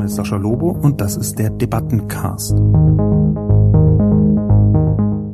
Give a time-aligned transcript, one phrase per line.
[0.00, 2.54] Name ist Sascha Lobo und das ist der Debattencast.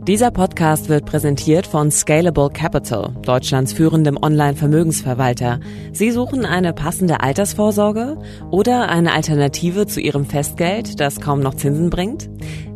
[0.08, 5.60] Dieser Podcast wird präsentiert von Scalable Capital, Deutschlands führendem Online-Vermögensverwalter.
[5.92, 8.18] Sie suchen eine passende Altersvorsorge
[8.50, 12.28] oder eine Alternative zu Ihrem Festgeld, das kaum noch Zinsen bringt?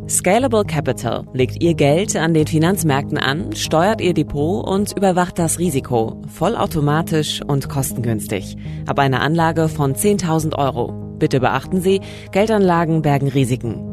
[0.09, 5.59] Scalable Capital legt Ihr Geld an den Finanzmärkten an, steuert Ihr Depot und überwacht das
[5.59, 8.57] Risiko, vollautomatisch und kostengünstig.
[8.87, 11.09] Ab einer Anlage von 10.000 Euro.
[11.20, 12.01] Bitte beachten Sie,
[12.33, 13.87] Geldanlagen bergen Risiken.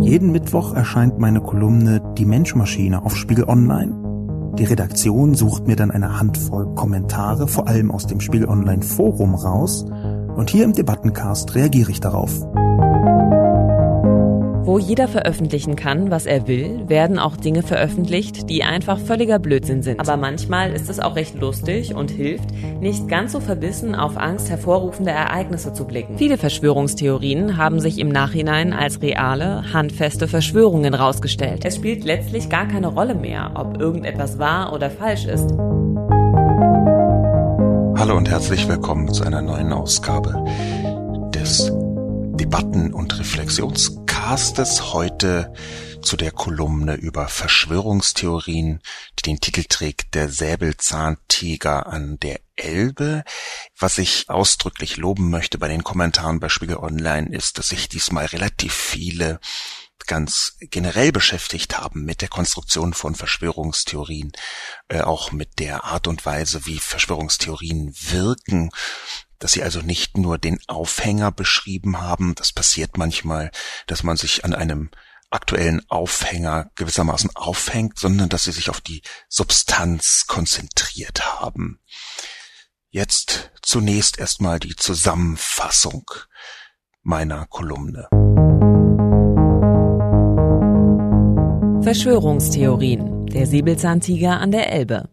[0.00, 3.94] Jeden Mittwoch erscheint meine Kolumne Die Menschmaschine auf Spiegel Online.
[4.58, 9.34] Die Redaktion sucht mir dann eine Handvoll Kommentare, vor allem aus dem Spiegel Online Forum
[9.34, 9.84] raus,
[10.36, 12.46] und hier im Debattencast reagiere ich darauf.
[14.74, 19.84] Wo jeder veröffentlichen kann, was er will, werden auch Dinge veröffentlicht, die einfach völliger Blödsinn
[19.84, 20.00] sind.
[20.00, 24.50] Aber manchmal ist es auch recht lustig und hilft, nicht ganz so verbissen auf Angst
[24.50, 26.18] hervorrufende Ereignisse zu blicken.
[26.18, 31.64] Viele Verschwörungstheorien haben sich im Nachhinein als reale, handfeste Verschwörungen rausgestellt.
[31.64, 35.52] Es spielt letztlich gar keine Rolle mehr, ob irgendetwas wahr oder falsch ist.
[37.96, 40.44] Hallo und herzlich willkommen zu einer neuen Ausgabe
[41.32, 41.70] des
[42.34, 45.52] Debatten- und Reflexions Podcastes heute
[46.00, 48.80] zu der Kolumne über Verschwörungstheorien,
[49.18, 53.24] die den Titel trägt Der Säbelzahntiger an der Elbe.
[53.76, 58.26] Was ich ausdrücklich loben möchte bei den Kommentaren bei Spiegel Online ist, dass sich diesmal
[58.26, 59.40] relativ viele
[60.06, 64.30] ganz generell beschäftigt haben mit der Konstruktion von Verschwörungstheorien,
[64.88, 68.70] äh, auch mit der Art und Weise, wie Verschwörungstheorien wirken
[69.44, 73.50] dass sie also nicht nur den Aufhänger beschrieben haben, das passiert manchmal,
[73.86, 74.88] dass man sich an einem
[75.28, 81.78] aktuellen Aufhänger gewissermaßen aufhängt, sondern dass sie sich auf die Substanz konzentriert haben.
[82.88, 86.10] Jetzt zunächst erstmal die Zusammenfassung
[87.02, 88.08] meiner Kolumne.
[91.82, 93.26] Verschwörungstheorien.
[93.26, 95.10] Der Säbelzahntiger an der Elbe.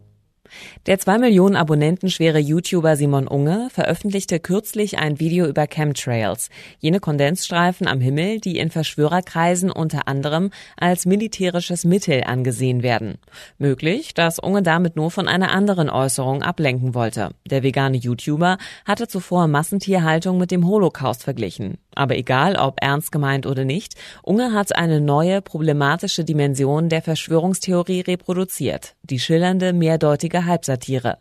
[0.86, 7.00] Der zwei Millionen Abonnenten schwere YouTuber Simon Unge veröffentlichte kürzlich ein Video über Chemtrails, jene
[7.00, 13.18] Kondensstreifen am Himmel, die in Verschwörerkreisen unter anderem als militärisches Mittel angesehen werden.
[13.58, 17.30] Möglich, dass Unge damit nur von einer anderen Äußerung ablenken wollte.
[17.48, 21.78] Der vegane YouTuber hatte zuvor Massentierhaltung mit dem Holocaust verglichen.
[21.94, 28.00] Aber egal, ob ernst gemeint oder nicht, Unge hat eine neue, problematische Dimension der Verschwörungstheorie
[28.00, 31.18] reproduziert, die schillernde, mehrdeutige Halbsatire.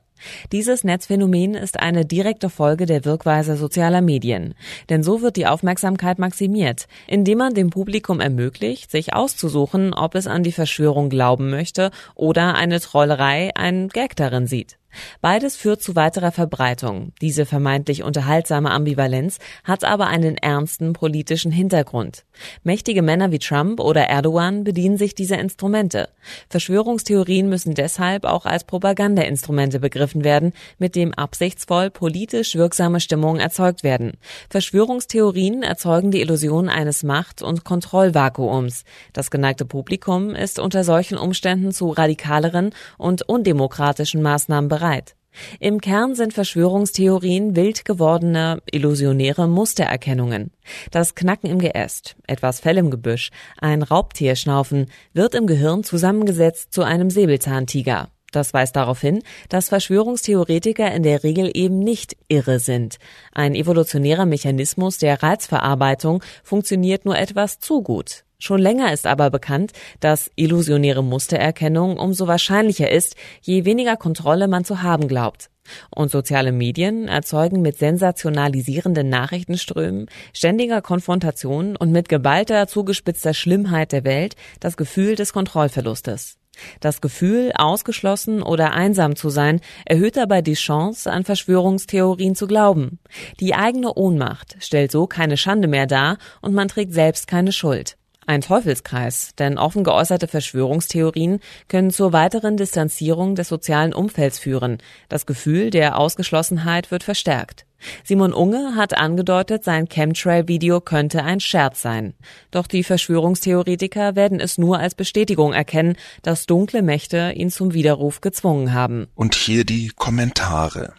[0.52, 4.54] Dieses Netzphänomen ist eine direkte Folge der Wirkweise sozialer Medien.
[4.90, 10.28] Denn so wird die Aufmerksamkeit maximiert, indem man dem Publikum ermöglicht, sich auszusuchen, ob es
[10.28, 14.78] an die Verschwörung glauben möchte oder eine Trollerei, einen Gag darin sieht.
[15.22, 17.14] Beides führt zu weiterer Verbreitung.
[17.22, 22.26] Diese vermeintlich unterhaltsame Ambivalenz hat aber einen ernsten politischen Hintergrund.
[22.64, 26.10] Mächtige Männer wie Trump oder Erdogan bedienen sich dieser Instrumente.
[26.50, 33.84] Verschwörungstheorien müssen deshalb auch als Propagandainstrumente begriffen werden, mit dem absichtsvoll politisch wirksame Stimmungen erzeugt
[33.84, 34.14] werden.
[34.50, 38.84] Verschwörungstheorien erzeugen die Illusion eines Macht- und Kontrollvakuums.
[39.14, 45.16] Das geneigte Publikum ist unter solchen Umständen zu radikaleren und undemokratischen Maßnahmen bereit.
[45.60, 50.52] Im Kern sind Verschwörungstheorien wild gewordene, illusionäre Mustererkennungen.
[50.92, 56.84] Das Knacken im Geäst, etwas Fell im Gebüsch, ein Raubtierschnaufen wird im Gehirn zusammengesetzt zu
[56.84, 58.10] einem Säbelzahntiger.
[58.32, 62.98] Das weist darauf hin, dass Verschwörungstheoretiker in der Regel eben nicht irre sind.
[63.34, 68.24] Ein evolutionärer Mechanismus der Reizverarbeitung funktioniert nur etwas zu gut.
[68.42, 74.66] Schon länger ist aber bekannt, dass illusionäre Mustererkennung umso wahrscheinlicher ist, je weniger Kontrolle man
[74.66, 75.52] zu haben glaubt.
[75.92, 84.06] Und soziale Medien erzeugen mit sensationalisierenden Nachrichtenströmen, ständiger Konfrontation und mit geballter, zugespitzter Schlimmheit der
[84.06, 86.40] Welt das Gefühl des Kontrollverlustes.
[86.80, 92.98] Das Gefühl, ausgeschlossen oder einsam zu sein, erhöht dabei die Chance, an Verschwörungstheorien zu glauben.
[93.40, 97.98] Die eigene Ohnmacht stellt so keine Schande mehr dar und man trägt selbst keine Schuld.
[98.32, 104.78] Ein Teufelskreis, denn offen geäußerte Verschwörungstheorien können zur weiteren Distanzierung des sozialen Umfelds führen.
[105.10, 107.66] Das Gefühl der Ausgeschlossenheit wird verstärkt.
[108.06, 112.14] Simon Unge hat angedeutet, sein Chemtrail-Video könnte ein Scherz sein.
[112.52, 118.22] Doch die Verschwörungstheoretiker werden es nur als Bestätigung erkennen, dass dunkle Mächte ihn zum Widerruf
[118.22, 119.08] gezwungen haben.
[119.14, 120.94] Und hier die Kommentare.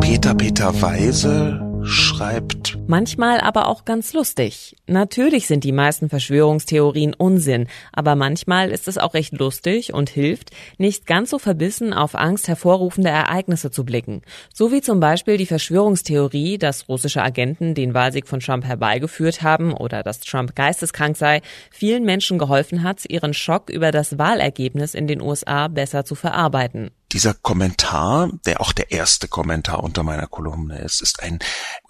[0.00, 2.78] Peter Peter Weise schreibt.
[2.86, 4.76] Manchmal aber auch ganz lustig.
[4.86, 10.50] Natürlich sind die meisten Verschwörungstheorien Unsinn, aber manchmal ist es auch recht lustig und hilft,
[10.78, 14.22] nicht ganz so verbissen auf Angst hervorrufende Ereignisse zu blicken.
[14.52, 19.72] So wie zum Beispiel die Verschwörungstheorie, dass russische Agenten den Wahlsieg von Trump herbeigeführt haben
[19.72, 25.06] oder dass Trump geisteskrank sei, vielen Menschen geholfen hat, ihren Schock über das Wahlergebnis in
[25.06, 26.90] den USA besser zu verarbeiten.
[27.12, 31.38] Dieser Kommentar, der auch der erste Kommentar unter meiner Kolumne ist, ist ein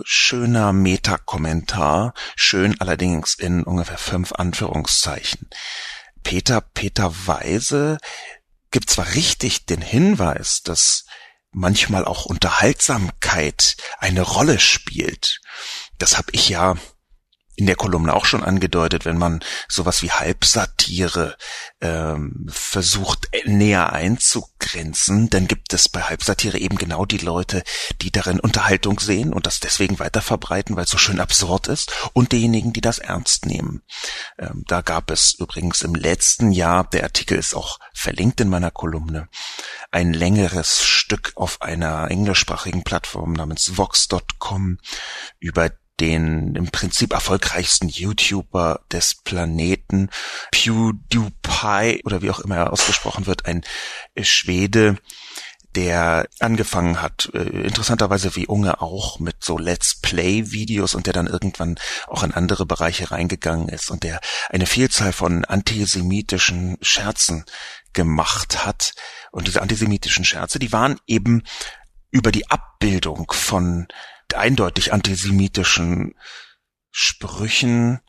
[0.05, 5.49] schöner Metakommentar, schön allerdings in ungefähr fünf Anführungszeichen.
[6.23, 7.99] Peter Peter Weise
[8.71, 11.07] gibt zwar richtig den Hinweis, dass
[11.51, 15.41] manchmal auch Unterhaltsamkeit eine Rolle spielt.
[15.99, 16.77] Das habe ich ja
[17.57, 21.37] in der Kolumne auch schon angedeutet, wenn man sowas wie Halbsatire
[21.81, 27.63] ähm, versucht näher einzugrenzen, dann gibt es bei Halbsatire eben genau die Leute,
[28.03, 31.93] die darin Unterhaltung sehen und das deswegen weiter verbreiten, weil es so schön absurd ist,
[32.13, 33.83] und diejenigen, die das ernst nehmen.
[34.39, 38.71] Ähm, da gab es übrigens im letzten Jahr, der Artikel ist auch verlinkt in meiner
[38.71, 39.29] Kolumne,
[39.91, 44.79] ein längeres Stück auf einer englischsprachigen Plattform namens Vox.com
[45.39, 45.71] über
[46.01, 50.11] den im Prinzip erfolgreichsten YouTuber des Planeten,
[50.51, 53.63] PewDiePie oder wie auch immer er ausgesprochen wird, ein
[54.21, 54.99] Schwede,
[55.77, 61.27] der angefangen hat, äh, interessanterweise wie Unge auch, mit so Let's Play-Videos und der dann
[61.27, 61.77] irgendwann
[62.09, 67.45] auch in andere Bereiche reingegangen ist und der eine Vielzahl von antisemitischen Scherzen
[67.93, 68.95] gemacht hat.
[69.33, 71.43] Und diese antisemitischen Scherze, die waren eben
[72.11, 73.87] über die Abbildung von
[74.35, 76.15] eindeutig antisemitischen
[76.91, 78.01] Sprüchen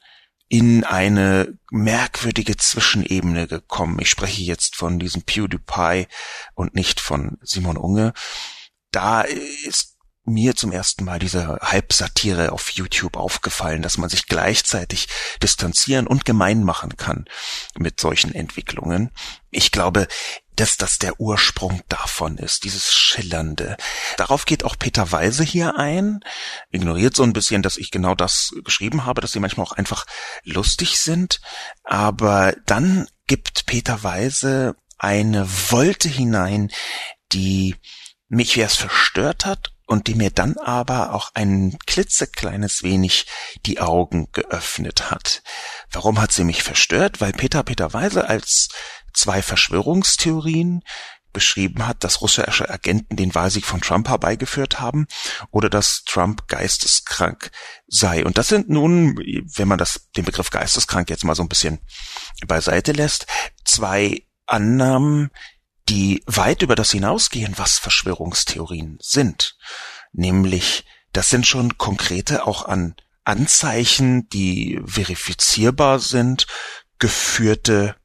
[0.49, 3.99] in eine merkwürdige Zwischenebene gekommen.
[3.99, 6.07] Ich spreche jetzt von diesem PewDiePie
[6.55, 8.13] und nicht von Simon Unge.
[8.91, 15.07] Da ist mir zum ersten Mal diese Halbsatire auf YouTube aufgefallen, dass man sich gleichzeitig
[15.41, 17.25] distanzieren und gemein machen kann
[17.77, 19.11] mit solchen Entwicklungen.
[19.51, 20.07] Ich glaube,
[20.59, 23.77] dass das der Ursprung davon ist, dieses Schillernde.
[24.17, 26.19] Darauf geht auch Peter Weise hier ein,
[26.69, 30.05] ignoriert so ein bisschen, dass ich genau das geschrieben habe, dass sie manchmal auch einfach
[30.43, 31.39] lustig sind,
[31.83, 36.71] aber dann gibt Peter Weise eine Wolte hinein,
[37.31, 37.75] die
[38.29, 43.25] mich erst verstört hat und die mir dann aber auch ein klitzekleines wenig
[43.65, 45.41] die Augen geöffnet hat.
[45.91, 47.21] Warum hat sie mich verstört?
[47.21, 48.67] Weil Peter Peter Weise als
[49.13, 50.83] zwei Verschwörungstheorien
[51.33, 55.05] beschrieben hat, dass russische Agenten den Wahlsieg von Trump herbeigeführt haben
[55.51, 57.51] oder dass Trump geisteskrank
[57.87, 58.25] sei.
[58.25, 61.79] Und das sind nun, wenn man das, den Begriff geisteskrank jetzt mal so ein bisschen
[62.47, 63.27] beiseite lässt,
[63.65, 65.29] zwei Annahmen,
[65.89, 69.57] die weit über das hinausgehen, was Verschwörungstheorien sind.
[70.13, 76.47] Nämlich, das sind schon konkrete auch an Anzeichen, die verifizierbar sind,
[76.97, 77.95] geführte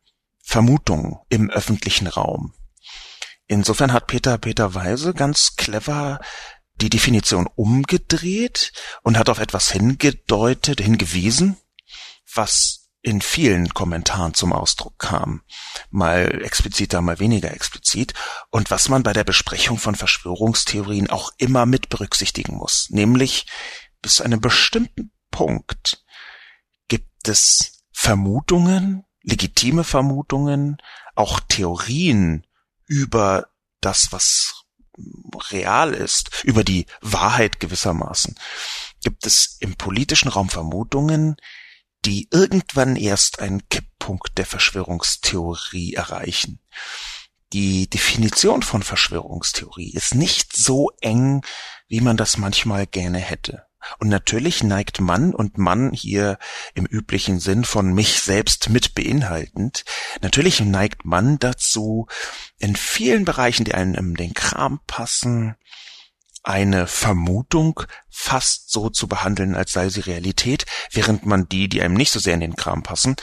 [0.53, 2.53] Vermutungen im öffentlichen Raum.
[3.47, 6.21] Insofern hat Peter Peter Weise ganz clever
[6.75, 11.57] die Definition umgedreht und hat auf etwas hingedeutet, hingewiesen,
[12.35, 15.41] was in vielen Kommentaren zum Ausdruck kam,
[15.89, 18.13] mal expliziter, mal weniger explizit,
[18.51, 23.47] und was man bei der Besprechung von Verschwörungstheorien auch immer mit berücksichtigen muss, nämlich
[24.03, 26.05] bis zu einem bestimmten Punkt
[26.89, 30.79] gibt es Vermutungen, legitime Vermutungen,
[31.15, 32.47] auch Theorien
[32.87, 33.49] über
[33.81, 34.65] das, was
[35.51, 38.39] real ist, über die Wahrheit gewissermaßen,
[39.03, 41.37] gibt es im politischen Raum Vermutungen,
[42.05, 46.61] die irgendwann erst einen Kipppunkt der Verschwörungstheorie erreichen.
[47.53, 51.43] Die Definition von Verschwörungstheorie ist nicht so eng,
[51.87, 53.67] wie man das manchmal gerne hätte.
[53.99, 56.39] Und natürlich neigt Mann und Mann hier
[56.75, 59.85] im üblichen Sinn von mich selbst mit beinhaltend,
[60.21, 62.07] natürlich neigt Mann dazu,
[62.59, 65.57] in vielen Bereichen, die einem in den Kram passen,
[66.43, 71.95] eine Vermutung fast so zu behandeln, als sei sie Realität, während man die, die einem
[71.95, 73.17] nicht so sehr in den Kram passen,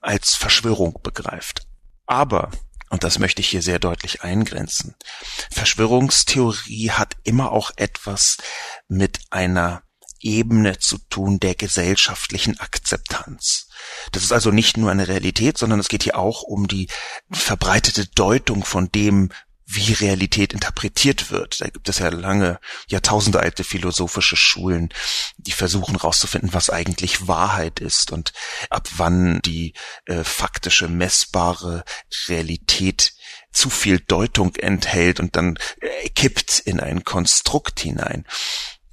[0.00, 1.66] als Verschwörung begreift.
[2.06, 2.50] Aber,
[2.88, 4.94] und das möchte ich hier sehr deutlich eingrenzen,
[5.50, 8.38] Verschwörungstheorie hat immer auch etwas
[8.88, 9.82] mit einer
[10.20, 13.68] Ebene zu tun der gesellschaftlichen Akzeptanz.
[14.12, 16.88] Das ist also nicht nur eine Realität, sondern es geht hier auch um die
[17.30, 19.30] verbreitete Deutung von dem,
[19.72, 21.60] wie Realität interpretiert wird.
[21.60, 22.58] Da gibt es ja lange,
[22.88, 24.92] jahrtausendealte philosophische Schulen,
[25.36, 28.32] die versuchen herauszufinden, was eigentlich Wahrheit ist und
[28.68, 29.74] ab wann die
[30.06, 31.84] äh, faktische, messbare
[32.26, 33.12] Realität
[33.52, 38.26] zu viel Deutung enthält und dann äh, kippt in ein Konstrukt hinein.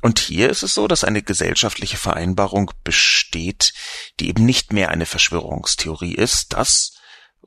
[0.01, 3.73] Und hier ist es so, dass eine gesellschaftliche Vereinbarung besteht,
[4.19, 6.93] die eben nicht mehr eine Verschwörungstheorie ist, dass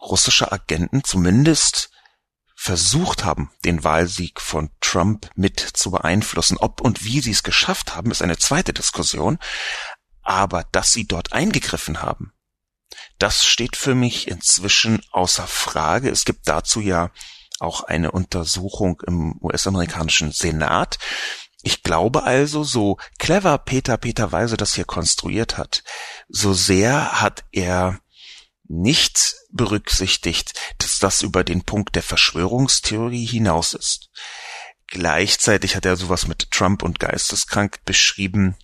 [0.00, 1.90] russische Agenten zumindest
[2.56, 6.58] versucht haben, den Wahlsieg von Trump mit zu beeinflussen.
[6.58, 9.38] Ob und wie sie es geschafft haben, ist eine zweite Diskussion.
[10.22, 12.32] Aber dass sie dort eingegriffen haben,
[13.18, 16.10] das steht für mich inzwischen außer Frage.
[16.10, 17.10] Es gibt dazu ja
[17.60, 20.98] auch eine Untersuchung im US-amerikanischen Senat.
[21.62, 25.84] Ich glaube also, so clever Peter Peter Weise das hier konstruiert hat,
[26.28, 28.00] so sehr hat er
[28.66, 34.10] nicht berücksichtigt, dass das über den Punkt der Verschwörungstheorie hinaus ist.
[34.86, 38.56] Gleichzeitig hat er sowas mit Trump und geisteskrank beschrieben,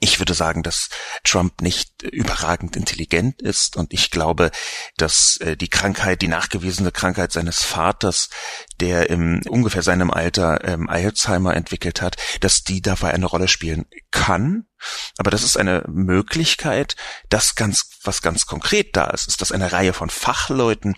[0.00, 0.88] ich würde sagen, dass
[1.22, 4.50] Trump nicht überragend intelligent ist und ich glaube,
[4.96, 8.28] dass äh, die Krankheit, die nachgewiesene Krankheit seines Vaters,
[8.80, 13.86] der im ungefähr seinem Alter ähm, Alzheimer entwickelt hat, dass die dabei eine Rolle spielen
[14.10, 14.66] kann.
[15.16, 16.96] Aber das ist eine Möglichkeit,
[17.28, 20.96] das ganz, was ganz konkret da ist, ist, dass eine Reihe von Fachleuten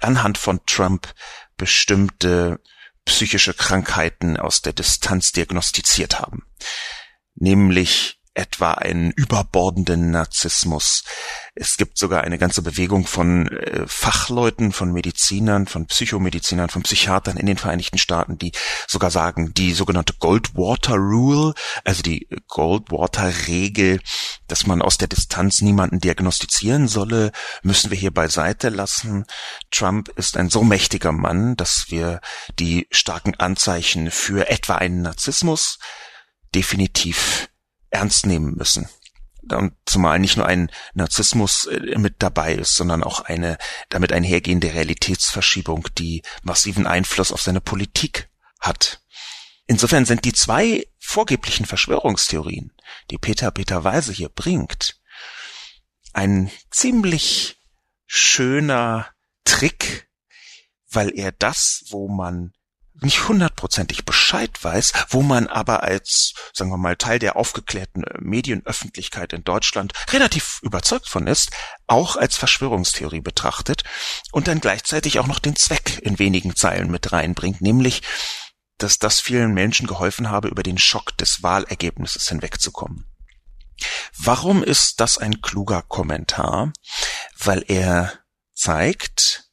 [0.00, 1.14] anhand von Trump
[1.56, 2.60] bestimmte
[3.04, 6.42] psychische Krankheiten aus der Distanz diagnostiziert haben.
[7.34, 11.04] Nämlich etwa einen überbordenden Narzissmus.
[11.54, 17.36] Es gibt sogar eine ganze Bewegung von äh, Fachleuten, von Medizinern, von Psychomedizinern, von Psychiatern
[17.36, 18.50] in den Vereinigten Staaten, die
[18.88, 24.00] sogar sagen, die sogenannte Goldwater Rule, also die Goldwater Regel,
[24.48, 27.30] dass man aus der Distanz niemanden diagnostizieren solle,
[27.62, 29.26] müssen wir hier beiseite lassen.
[29.70, 32.20] Trump ist ein so mächtiger Mann, dass wir
[32.58, 35.78] die starken Anzeichen für etwa einen Narzissmus
[36.52, 37.48] definitiv
[37.94, 38.88] ernst nehmen müssen.
[39.50, 43.58] Und zumal nicht nur ein Narzissmus äh, mit dabei ist, sondern auch eine
[43.90, 49.02] damit einhergehende Realitätsverschiebung, die massiven Einfluss auf seine Politik hat.
[49.66, 52.72] Insofern sind die zwei vorgeblichen Verschwörungstheorien,
[53.10, 55.00] die Peter Peter Weise hier bringt,
[56.12, 57.58] ein ziemlich
[58.06, 59.08] schöner
[59.44, 60.08] Trick,
[60.90, 62.52] weil er das, wo man
[63.00, 68.18] nicht hundertprozentig Bescheid weiß, wo man aber als, sagen wir mal, Teil der aufgeklärten äh,
[68.20, 71.50] Medienöffentlichkeit in Deutschland relativ überzeugt von ist,
[71.86, 73.82] auch als Verschwörungstheorie betrachtet
[74.32, 78.02] und dann gleichzeitig auch noch den Zweck in wenigen Zeilen mit reinbringt, nämlich,
[78.78, 83.06] dass das vielen Menschen geholfen habe, über den Schock des Wahlergebnisses hinwegzukommen.
[84.16, 86.72] Warum ist das ein kluger Kommentar?
[87.36, 88.12] Weil er
[88.54, 89.43] zeigt,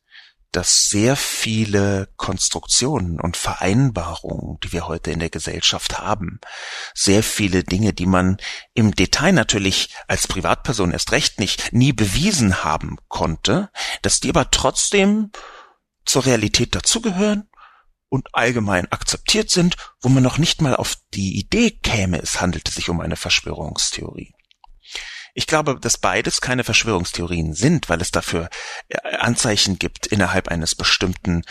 [0.52, 6.40] dass sehr viele Konstruktionen und Vereinbarungen, die wir heute in der Gesellschaft haben,
[6.94, 8.38] sehr viele Dinge, die man
[8.74, 13.70] im Detail natürlich als Privatperson erst recht nicht nie bewiesen haben konnte,
[14.02, 15.32] dass die aber trotzdem
[16.06, 17.50] zur Realität dazugehören
[18.10, 22.72] und allgemein akzeptiert sind, wo man noch nicht mal auf die Idee käme, es handelte
[22.72, 24.34] sich um eine Verschwörungstheorie.
[25.34, 28.50] Ich glaube, dass beides keine Verschwörungstheorien sind, weil es dafür
[28.90, 31.44] äh, Anzeichen gibt innerhalb eines bestimmten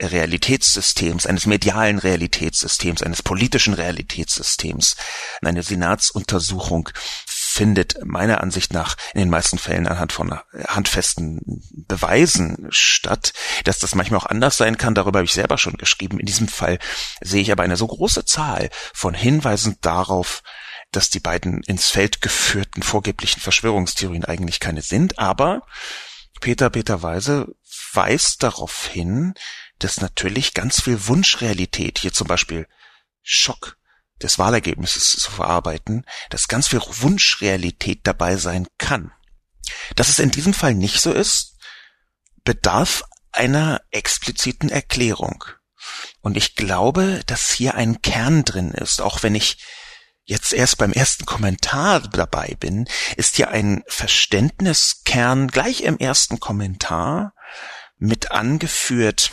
[0.00, 4.96] Realitätssystems, eines medialen Realitätssystems, eines politischen Realitätssystems.
[5.42, 6.90] Eine Senatsuntersuchung
[7.26, 13.32] findet meiner Ansicht nach in den meisten Fällen anhand von äh, handfesten Beweisen statt.
[13.64, 16.18] Dass das manchmal auch anders sein kann, darüber habe ich selber schon geschrieben.
[16.18, 16.78] In diesem Fall
[17.20, 20.42] sehe ich aber eine so große Zahl von Hinweisen darauf,
[20.96, 25.66] dass die beiden ins Feld geführten vorgeblichen Verschwörungstheorien eigentlich keine sind, aber
[26.40, 27.54] Peter Peter Weise
[27.92, 29.34] weist darauf hin,
[29.78, 32.68] dass natürlich ganz viel Wunschrealität, hier zum Beispiel
[33.22, 33.76] Schock
[34.22, 39.12] des Wahlergebnisses zu verarbeiten, dass ganz viel Wunschrealität dabei sein kann.
[39.96, 41.56] Dass es in diesem Fall nicht so ist,
[42.44, 45.44] bedarf einer expliziten Erklärung.
[46.20, 49.58] Und ich glaube, dass hier ein Kern drin ist, auch wenn ich
[50.24, 57.34] jetzt erst beim ersten Kommentar dabei bin, ist ja ein Verständniskern gleich im ersten Kommentar
[57.98, 59.32] mit angeführt,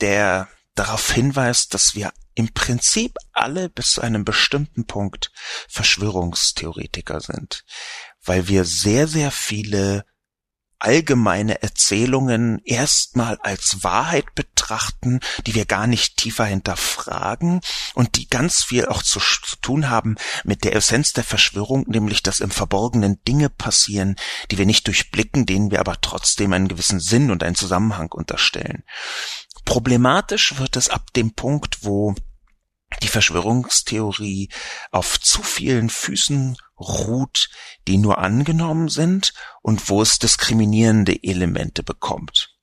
[0.00, 5.32] der darauf hinweist, dass wir im Prinzip alle bis zu einem bestimmten Punkt
[5.68, 7.64] Verschwörungstheoretiker sind,
[8.24, 10.04] weil wir sehr, sehr viele
[10.80, 17.60] allgemeine Erzählungen erstmal als Wahrheit betrachten, die wir gar nicht tiefer hinterfragen
[17.94, 22.22] und die ganz viel auch zu, zu, tun haben mit der Essenz der Verschwörung, nämlich
[22.22, 24.16] dass im Verborgenen Dinge passieren,
[24.50, 28.82] die wir nicht durchblicken, denen wir aber trotzdem einen gewissen Sinn und einen Zusammenhang unterstellen.
[29.64, 32.14] Problematisch wird es ab dem Punkt, wo
[33.02, 34.48] die Verschwörungstheorie
[34.90, 37.50] auf zu vielen Füßen ruht,
[37.86, 39.32] die nur angenommen sind
[39.62, 42.56] und wo es diskriminierende Elemente bekommt.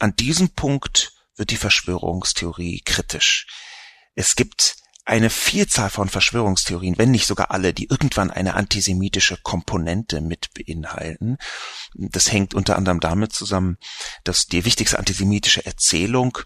[0.00, 3.46] An diesem Punkt wird die Verschwörungstheorie kritisch.
[4.14, 10.20] Es gibt eine Vielzahl von Verschwörungstheorien, wenn nicht sogar alle, die irgendwann eine antisemitische Komponente
[10.20, 11.38] mit beinhalten.
[11.94, 13.78] Das hängt unter anderem damit zusammen,
[14.22, 16.38] dass die wichtigste antisemitische Erzählung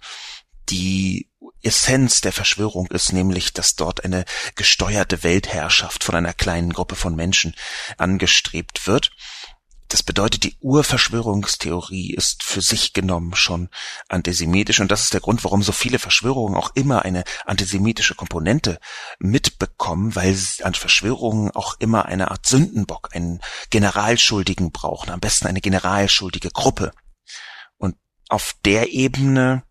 [0.70, 1.30] die
[1.62, 7.14] Essenz der Verschwörung ist, nämlich, dass dort eine gesteuerte Weltherrschaft von einer kleinen Gruppe von
[7.14, 7.54] Menschen
[7.98, 9.10] angestrebt wird.
[9.88, 13.68] Das bedeutet, die Urverschwörungstheorie ist für sich genommen schon
[14.08, 18.80] antisemitisch und das ist der Grund, warum so viele Verschwörungen auch immer eine antisemitische Komponente
[19.20, 25.46] mitbekommen, weil sie an Verschwörungen auch immer eine Art Sündenbock, einen Generalschuldigen brauchen, am besten
[25.46, 26.90] eine generalschuldige Gruppe.
[27.76, 27.96] Und
[28.28, 29.62] auf der Ebene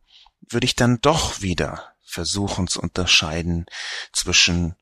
[0.49, 3.65] würde ich dann doch wieder versuchen zu unterscheiden
[4.13, 4.75] zwischen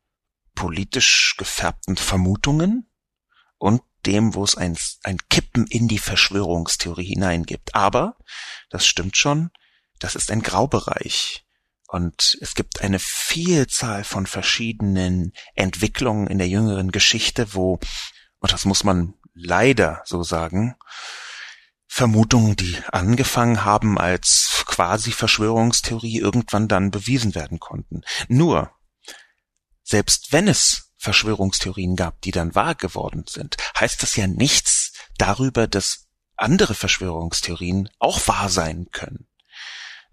[0.55, 2.89] politisch gefärbten Vermutungen
[3.57, 7.75] und dem, wo es ein, ein Kippen in die Verschwörungstheorie hineingibt.
[7.75, 8.17] Aber,
[8.69, 9.51] das stimmt schon,
[9.99, 11.45] das ist ein Graubereich.
[11.87, 17.79] Und es gibt eine Vielzahl von verschiedenen Entwicklungen in der jüngeren Geschichte, wo,
[18.39, 20.75] und das muss man leider so sagen,
[21.95, 28.01] Vermutungen, die angefangen haben als quasi Verschwörungstheorie, irgendwann dann bewiesen werden konnten.
[28.27, 28.71] Nur,
[29.83, 35.67] selbst wenn es Verschwörungstheorien gab, die dann wahr geworden sind, heißt das ja nichts darüber,
[35.67, 39.27] dass andere Verschwörungstheorien auch wahr sein können.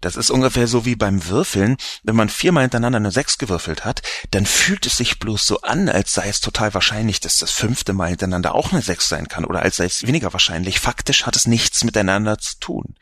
[0.01, 1.77] Das ist ungefähr so wie beim Würfeln.
[2.03, 5.87] Wenn man viermal hintereinander eine Sechs gewürfelt hat, dann fühlt es sich bloß so an,
[5.87, 9.45] als sei es total wahrscheinlich, dass das fünfte Mal hintereinander auch eine Sechs sein kann
[9.45, 10.79] oder als sei es weniger wahrscheinlich.
[10.79, 12.95] Faktisch hat es nichts miteinander zu tun.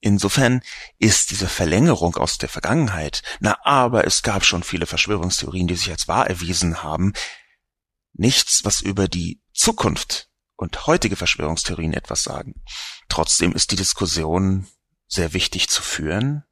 [0.00, 0.62] Insofern
[0.98, 5.90] ist diese Verlängerung aus der Vergangenheit, na aber es gab schon viele Verschwörungstheorien, die sich
[5.90, 7.12] als wahr erwiesen haben,
[8.12, 12.62] nichts, was über die Zukunft und heutige Verschwörungstheorien etwas sagen.
[13.08, 14.66] Trotzdem ist die Diskussion
[15.12, 16.44] sehr wichtig zu führen,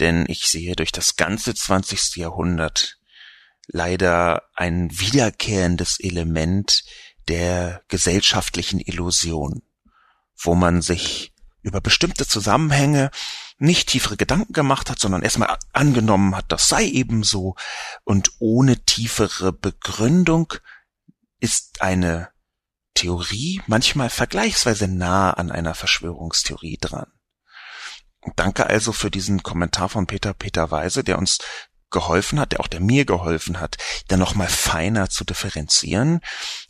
[0.00, 2.16] denn ich sehe durch das ganze 20.
[2.16, 2.98] Jahrhundert
[3.66, 6.84] leider ein wiederkehrendes Element
[7.28, 9.62] der gesellschaftlichen Illusion,
[10.36, 11.32] wo man sich
[11.62, 13.10] über bestimmte Zusammenhänge
[13.58, 17.54] nicht tiefere Gedanken gemacht hat, sondern erstmal angenommen hat, das sei eben so,
[18.04, 20.52] und ohne tiefere Begründung
[21.38, 22.30] ist eine
[22.94, 27.10] Theorie manchmal vergleichsweise nah an einer Verschwörungstheorie dran.
[28.36, 31.38] Danke also für diesen Kommentar von Peter Peter Weise, der uns
[31.90, 33.76] geholfen hat, der auch der mir geholfen hat,
[34.08, 36.20] da nochmal feiner zu differenzieren.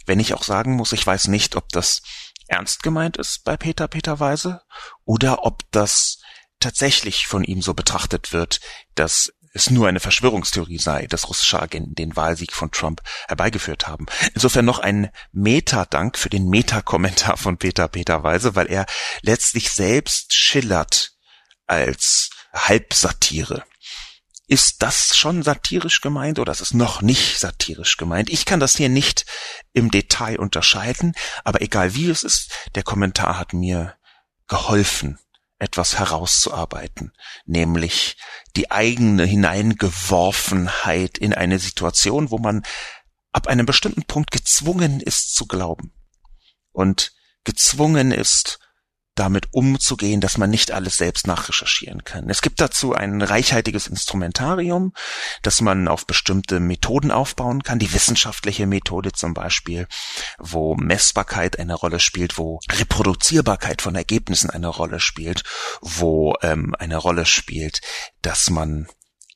[0.07, 2.03] Wenn ich auch sagen muss, ich weiß nicht, ob das
[2.47, 4.63] ernst gemeint ist bei Peter Peter Weise
[5.05, 6.21] oder ob das
[6.59, 8.61] tatsächlich von ihm so betrachtet wird,
[8.95, 14.07] dass es nur eine Verschwörungstheorie sei, dass russische Agenten den Wahlsieg von Trump herbeigeführt haben.
[14.35, 18.87] Insofern noch ein Meta-Dank für den Meta-Kommentar von Peter Peter Weise, weil er
[19.23, 21.13] letztlich selbst schillert
[21.71, 23.65] als Halbsatire.
[24.49, 28.29] Ist das schon satirisch gemeint oder ist es noch nicht satirisch gemeint?
[28.29, 29.25] Ich kann das hier nicht
[29.73, 33.95] im Detail unterscheiden, aber egal wie es ist, der Kommentar hat mir
[34.49, 35.21] geholfen,
[35.61, 37.13] etwas herauszuarbeiten,
[37.45, 38.17] nämlich
[38.57, 42.65] die eigene Hineingeworfenheit in eine Situation, wo man
[43.31, 45.93] ab einem bestimmten Punkt gezwungen ist zu glauben
[46.73, 47.13] und
[47.45, 48.59] gezwungen ist,
[49.21, 52.31] damit umzugehen, dass man nicht alles selbst nachrecherchieren kann.
[52.31, 54.95] Es gibt dazu ein reichhaltiges Instrumentarium,
[55.43, 59.87] das man auf bestimmte Methoden aufbauen kann, die wissenschaftliche Methode zum Beispiel,
[60.39, 65.43] wo Messbarkeit eine Rolle spielt, wo Reproduzierbarkeit von Ergebnissen eine Rolle spielt,
[65.83, 67.83] wo ähm, eine Rolle spielt,
[68.23, 68.89] dass man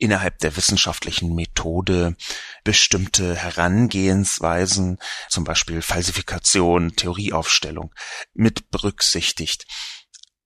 [0.04, 2.14] innerhalb der wissenschaftlichen Methode
[2.62, 4.98] bestimmte Herangehensweisen,
[5.30, 7.94] zum Beispiel Falsifikation, Theorieaufstellung,
[8.34, 9.66] mit berücksichtigt.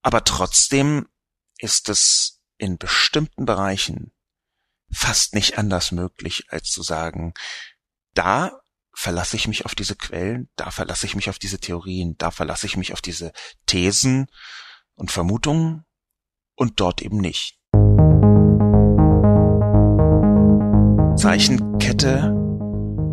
[0.03, 1.09] Aber trotzdem
[1.59, 4.13] ist es in bestimmten Bereichen
[4.93, 7.35] fast nicht anders möglich, als zu sagen,
[8.15, 8.61] da
[8.95, 12.67] verlasse ich mich auf diese Quellen, da verlasse ich mich auf diese Theorien, da verlasse
[12.67, 13.33] ich mich auf diese
[13.67, 14.29] Thesen
[14.95, 15.85] und Vermutungen
[16.55, 17.59] und dort eben nicht.
[21.19, 22.33] Zeichenkette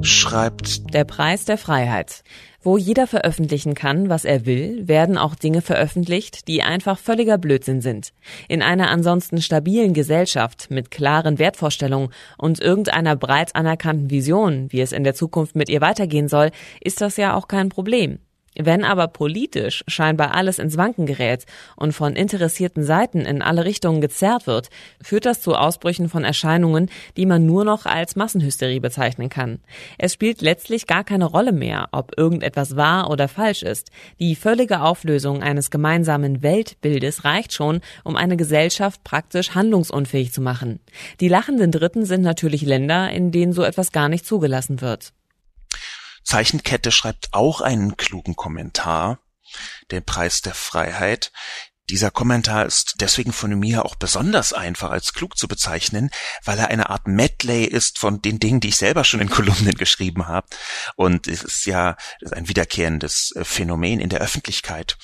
[0.04, 2.24] schreibt Der Preis der Freiheit.
[2.62, 7.82] Wo jeder veröffentlichen kann, was er will, werden auch Dinge veröffentlicht, die einfach völliger Blödsinn
[7.82, 8.14] sind.
[8.48, 14.92] In einer ansonsten stabilen Gesellschaft mit klaren Wertvorstellungen und irgendeiner breit anerkannten Vision, wie es
[14.92, 18.20] in der Zukunft mit ihr weitergehen soll, ist das ja auch kein Problem.
[18.58, 24.00] Wenn aber politisch scheinbar alles ins Wanken gerät und von interessierten Seiten in alle Richtungen
[24.00, 24.70] gezerrt wird,
[25.02, 29.60] führt das zu Ausbrüchen von Erscheinungen, die man nur noch als Massenhysterie bezeichnen kann.
[29.98, 33.92] Es spielt letztlich gar keine Rolle mehr, ob irgendetwas wahr oder falsch ist.
[34.20, 40.80] Die völlige Auflösung eines gemeinsamen Weltbildes reicht schon, um eine Gesellschaft praktisch handlungsunfähig zu machen.
[41.20, 45.12] Die lachenden Dritten sind natürlich Länder, in denen so etwas gar nicht zugelassen wird.
[46.26, 49.20] Zeichenkette schreibt auch einen klugen Kommentar,
[49.92, 51.32] den Preis der Freiheit.
[51.90, 56.10] Dieser Kommentar ist deswegen von mir auch besonders einfach als klug zu bezeichnen,
[56.44, 59.76] weil er eine Art Medley ist von den Dingen, die ich selber schon in Kolumnen
[59.78, 60.48] geschrieben habe.
[60.96, 61.96] Und es ist ja
[62.32, 64.98] ein wiederkehrendes äh, Phänomen in der Öffentlichkeit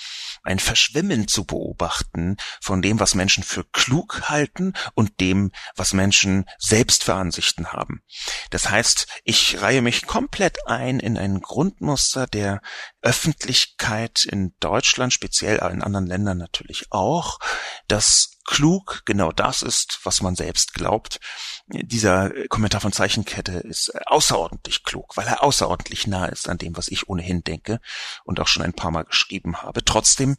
[0.43, 6.45] ein Verschwimmen zu beobachten von dem, was Menschen für klug halten und dem, was Menschen
[6.57, 8.01] selbst für Ansichten haben.
[8.49, 12.61] Das heißt, ich reihe mich komplett ein in ein Grundmuster der
[13.01, 17.39] Öffentlichkeit in Deutschland, speziell in anderen Ländern natürlich auch,
[17.87, 21.19] dass klug genau das ist, was man selbst glaubt.
[21.67, 26.87] Dieser Kommentar von Zeichenkette ist außerordentlich klug, weil er außerordentlich nah ist an dem, was
[26.87, 27.79] ich ohnehin denke
[28.23, 29.83] und auch schon ein paar Mal geschrieben habe.
[29.85, 30.37] Trotzdem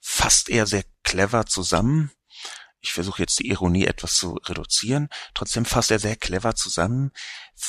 [0.00, 2.10] fasst er sehr clever zusammen.
[2.80, 5.08] Ich versuche jetzt die Ironie etwas zu reduzieren.
[5.34, 7.12] Trotzdem fasst er sehr clever zusammen,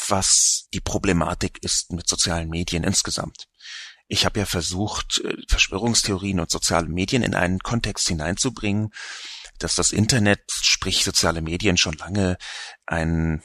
[0.08, 3.48] was die Problematik ist mit sozialen Medien insgesamt.
[4.08, 8.92] Ich habe ja versucht, Verschwörungstheorien und soziale Medien in einen Kontext hineinzubringen,
[9.64, 12.38] dass das Internet, sprich soziale Medien, schon lange
[12.86, 13.44] ein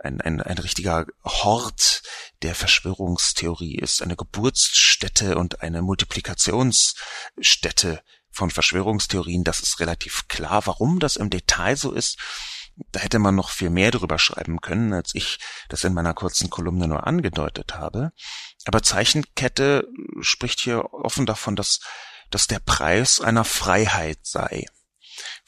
[0.00, 2.02] ein, ein, ein richtiger Hort
[2.42, 8.00] der Verschwörungstheorie ist, eine Geburtsstätte und eine Multiplikationsstätte
[8.30, 9.44] von Verschwörungstheorien.
[9.44, 10.66] Das ist relativ klar.
[10.66, 12.18] Warum das im Detail so ist,
[12.92, 16.48] da hätte man noch viel mehr drüber schreiben können, als ich das in meiner kurzen
[16.48, 18.12] Kolumne nur angedeutet habe.
[18.66, 19.88] Aber Zeichenkette
[20.20, 21.80] spricht hier offen davon, dass,
[22.30, 24.66] dass der Preis einer Freiheit sei.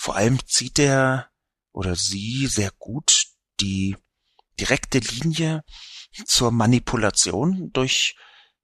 [0.01, 1.29] Vor allem zieht er
[1.73, 3.27] oder sie sehr gut
[3.61, 3.99] die
[4.59, 5.63] direkte Linie
[6.25, 8.17] zur Manipulation durch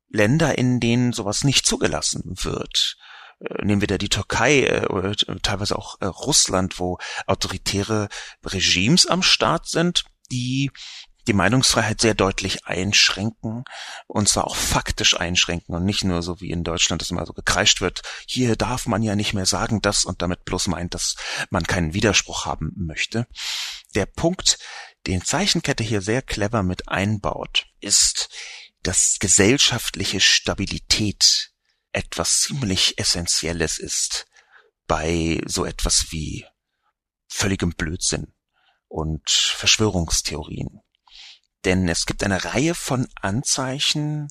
[0.09, 2.97] Länder, in denen sowas nicht zugelassen wird.
[3.41, 6.97] Äh, nehmen wir da die Türkei äh, oder teilweise auch äh, Russland, wo
[7.27, 8.09] autoritäre
[8.43, 10.71] Regimes am Start sind, die
[11.27, 13.65] die Meinungsfreiheit sehr deutlich einschränken
[14.07, 17.33] und zwar auch faktisch einschränken und nicht nur so wie in Deutschland, dass immer so
[17.33, 21.17] gekreischt wird, hier darf man ja nicht mehr sagen das und damit bloß meint, dass
[21.51, 23.27] man keinen Widerspruch haben möchte.
[23.95, 24.59] Der Punkt,
[25.07, 28.29] den Zeichenkette hier sehr clever mit einbaut, ist,
[28.83, 31.53] dass gesellschaftliche Stabilität
[31.93, 34.27] etwas ziemlich Essentielles ist
[34.87, 36.47] bei so etwas wie
[37.27, 38.33] völligem Blödsinn
[38.89, 40.81] und Verschwörungstheorien.
[41.67, 44.29] Denn es gibt eine Reihe von Anzeichen,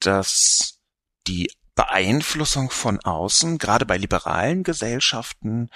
[0.00, 0.80] dass
[1.26, 5.70] die Beeinflussung von außen, gerade bei liberalen Gesellschaften,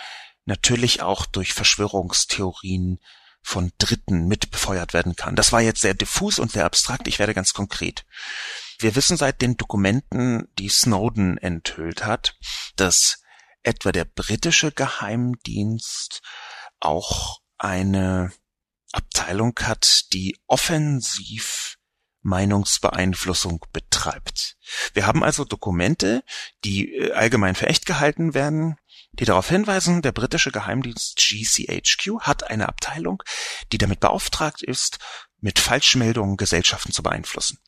[0.47, 2.99] natürlich auch durch Verschwörungstheorien
[3.43, 5.37] von Dritten mit befeuert werden kann.
[5.37, 7.07] Das war jetzt sehr diffus und sehr abstrakt.
[7.09, 8.07] Ich werde ganz konkret.
[8.79, 12.39] Wir wissen seit den Dokumenten, die Snowden enthüllt hat,
[12.77, 13.23] dass
[13.63, 16.23] etwa der britische Geheimdienst
[16.81, 18.33] auch eine
[18.93, 21.79] Abteilung hat, die offensiv
[22.23, 24.57] Meinungsbeeinflussung betreibt.
[24.93, 26.23] Wir haben also Dokumente,
[26.65, 28.77] die äh, allgemein für echt gehalten werden,
[29.13, 33.23] die darauf hinweisen, der britische Geheimdienst GCHQ hat eine Abteilung,
[33.73, 34.99] die damit beauftragt ist,
[35.41, 37.59] mit Falschmeldungen Gesellschaften zu beeinflussen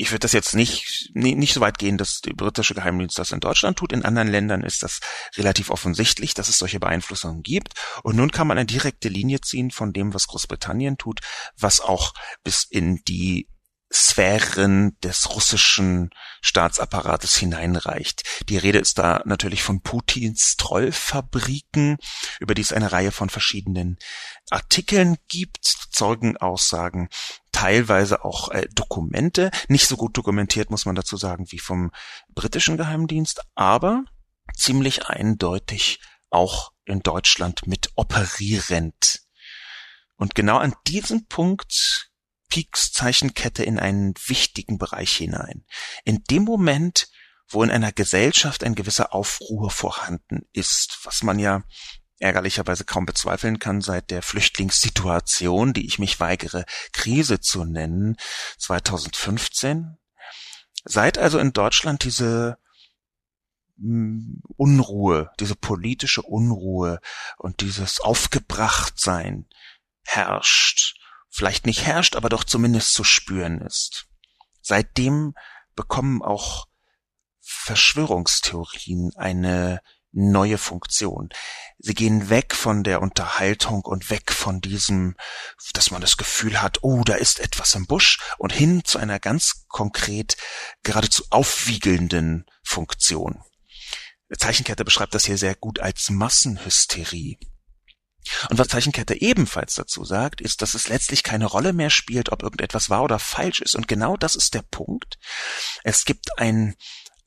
[0.00, 3.40] ich würde das jetzt nicht, nicht so weit gehen, dass die britische Geheimdienst das in
[3.40, 3.92] Deutschland tut.
[3.92, 5.00] In anderen Ländern ist das
[5.36, 7.74] relativ offensichtlich, dass es solche Beeinflussungen gibt.
[8.02, 11.20] Und nun kann man eine direkte Linie ziehen von dem, was Großbritannien tut,
[11.58, 13.46] was auch bis in die
[13.92, 16.10] Sphären des russischen
[16.42, 18.22] Staatsapparates hineinreicht.
[18.48, 21.98] Die Rede ist da natürlich von Putins Trollfabriken,
[22.38, 23.98] über die es eine Reihe von verschiedenen
[24.50, 27.08] Artikeln gibt, Zeugenaussagen,
[27.50, 31.90] teilweise auch äh, Dokumente, nicht so gut dokumentiert, muss man dazu sagen, wie vom
[32.28, 34.04] britischen Geheimdienst, aber
[34.54, 36.00] ziemlich eindeutig
[36.30, 39.20] auch in Deutschland mit operierend.
[40.16, 42.09] Und genau an diesem Punkt
[42.50, 45.64] Peaks Zeichenkette in einen wichtigen Bereich hinein.
[46.04, 47.08] In dem Moment,
[47.48, 51.62] wo in einer Gesellschaft ein gewisser Aufruhr vorhanden ist, was man ja
[52.18, 58.16] ärgerlicherweise kaum bezweifeln kann seit der Flüchtlingssituation, die ich mich weigere, Krise zu nennen,
[58.58, 59.96] 2015.
[60.84, 62.58] Seit also in Deutschland diese
[63.78, 67.00] hm, Unruhe, diese politische Unruhe
[67.38, 69.46] und dieses Aufgebrachtsein
[70.04, 70.99] herrscht,
[71.30, 74.06] vielleicht nicht herrscht, aber doch zumindest zu spüren ist.
[74.60, 75.34] Seitdem
[75.74, 76.66] bekommen auch
[77.40, 79.80] Verschwörungstheorien eine
[80.12, 81.28] neue Funktion.
[81.78, 85.16] Sie gehen weg von der Unterhaltung und weg von diesem,
[85.72, 89.20] dass man das Gefühl hat, oh, da ist etwas im Busch und hin zu einer
[89.20, 90.36] ganz konkret
[90.82, 93.42] geradezu aufwiegelnden Funktion.
[94.36, 97.38] Zeichenkette beschreibt das hier sehr gut als Massenhysterie.
[98.48, 102.42] Und was Zeichenkette ebenfalls dazu sagt, ist, dass es letztlich keine Rolle mehr spielt, ob
[102.42, 103.74] irgendetwas wahr oder falsch ist.
[103.74, 105.18] Und genau das ist der Punkt.
[105.84, 106.76] Es gibt ein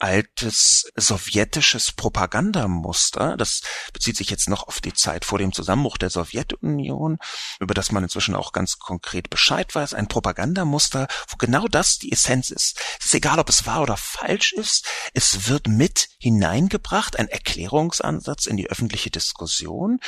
[0.04, 3.38] altes sowjetisches Propagandamuster.
[3.38, 3.62] Das
[3.94, 7.20] bezieht sich jetzt noch auf die Zeit vor dem Zusammenbruch der Sowjetunion,
[7.62, 9.94] über das man inzwischen auch ganz konkret Bescheid weiß.
[9.94, 12.78] Ein Propagandamuster, wo genau das die Essenz ist.
[13.00, 14.86] Es ist egal, ob es wahr oder falsch ist.
[15.13, 20.02] Es wird mit hineingebracht, ein Erklärungsansatz in die öffentliche Diskussion.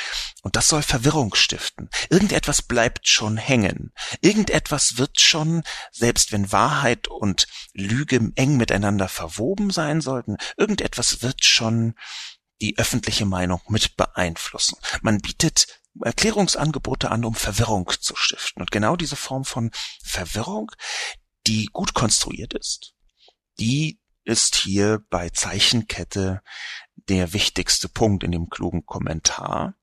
[0.43, 1.89] Und das soll Verwirrung stiften.
[2.09, 3.93] Irgendetwas bleibt schon hängen.
[4.19, 10.37] Irgendetwas wird schon, selbst wenn Wahrheit und Lüge eng miteinander verwoben sein, sein sollten.
[10.57, 11.93] Irgendetwas wird schon
[12.61, 14.77] die öffentliche Meinung mit beeinflussen.
[15.01, 18.61] Man bietet Erklärungsangebote an, um Verwirrung zu stiften.
[18.61, 19.71] Und genau diese Form von
[20.03, 20.71] Verwirrung,
[21.47, 22.93] die gut konstruiert ist,
[23.59, 26.41] die ist hier bei Zeichenkette
[26.95, 29.75] der wichtigste Punkt in dem klugen Kommentar.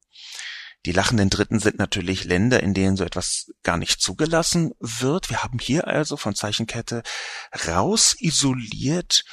[0.85, 5.31] Die lachenden Dritten sind natürlich Länder, in denen so etwas gar nicht zugelassen wird.
[5.31, 7.05] Wir haben hier also von Zeichenkette
[7.69, 9.25] raus isoliert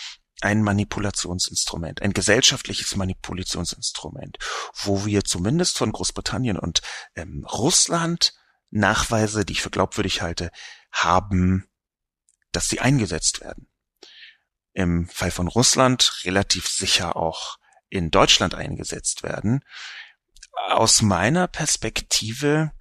[0.42, 4.38] ein Manipulationsinstrument, ein gesellschaftliches Manipulationsinstrument,
[4.84, 6.82] wo wir zumindest von Großbritannien und
[7.16, 8.34] ähm, Russland
[8.72, 10.52] Nachweise, die ich für glaubwürdig halte,
[10.92, 11.68] haben,
[12.52, 13.68] dass sie eingesetzt werden.
[14.74, 17.58] Im Fall von Russland relativ sicher auch
[17.90, 19.64] in Deutschland eingesetzt werden.
[20.68, 22.72] Aus meiner Perspektive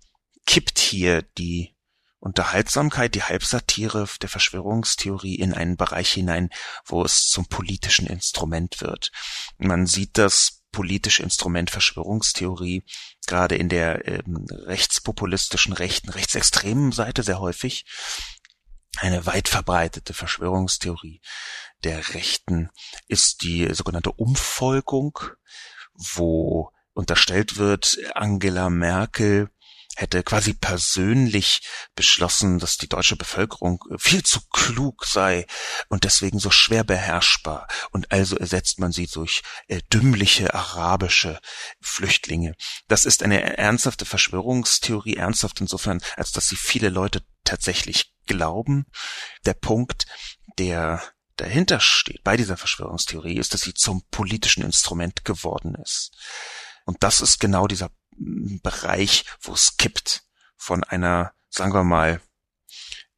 [0.46, 1.74] kippt hier die
[2.20, 6.50] Unterhaltsamkeit, die Halbsatire der Verschwörungstheorie in einen Bereich hinein,
[6.84, 9.12] wo es zum politischen Instrument wird.
[9.56, 12.84] Man sieht das politische Instrument Verschwörungstheorie
[13.26, 17.84] gerade in der ähm, rechtspopulistischen, rechten, rechtsextremen Seite sehr häufig.
[18.96, 21.20] Eine weit verbreitete Verschwörungstheorie
[21.84, 22.70] der Rechten
[23.06, 25.18] ist die sogenannte Umvolkung,
[25.94, 29.50] wo unterstellt wird, Angela Merkel
[29.98, 31.60] hätte quasi persönlich
[31.96, 35.44] beschlossen, dass die deutsche Bevölkerung viel zu klug sei
[35.88, 37.66] und deswegen so schwer beherrschbar.
[37.90, 41.40] Und also ersetzt man sie durch äh, dümmliche arabische
[41.80, 42.54] Flüchtlinge.
[42.86, 48.86] Das ist eine ernsthafte Verschwörungstheorie, ernsthaft insofern, als dass sie viele Leute tatsächlich glauben.
[49.46, 50.06] Der Punkt,
[50.58, 51.02] der
[51.36, 56.12] dahinter steht bei dieser Verschwörungstheorie, ist, dass sie zum politischen Instrument geworden ist.
[56.84, 60.24] Und das ist genau dieser Bereich, wo es kippt
[60.56, 62.20] von einer, sagen wir mal,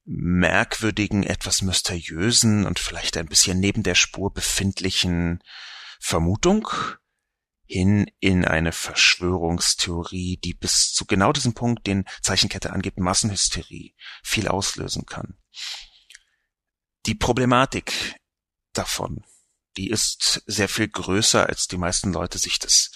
[0.04, 5.42] merkwürdigen, etwas mysteriösen und vielleicht ein bisschen neben der Spur befindlichen
[6.00, 6.68] Vermutung
[7.66, 14.48] hin in eine Verschwörungstheorie, die bis zu genau diesem Punkt, den Zeichenkette angibt, Massenhysterie, viel
[14.48, 15.38] auslösen kann.
[17.06, 18.16] Die Problematik
[18.72, 19.24] davon,
[19.76, 22.90] die ist sehr viel größer, als die meisten Leute sich das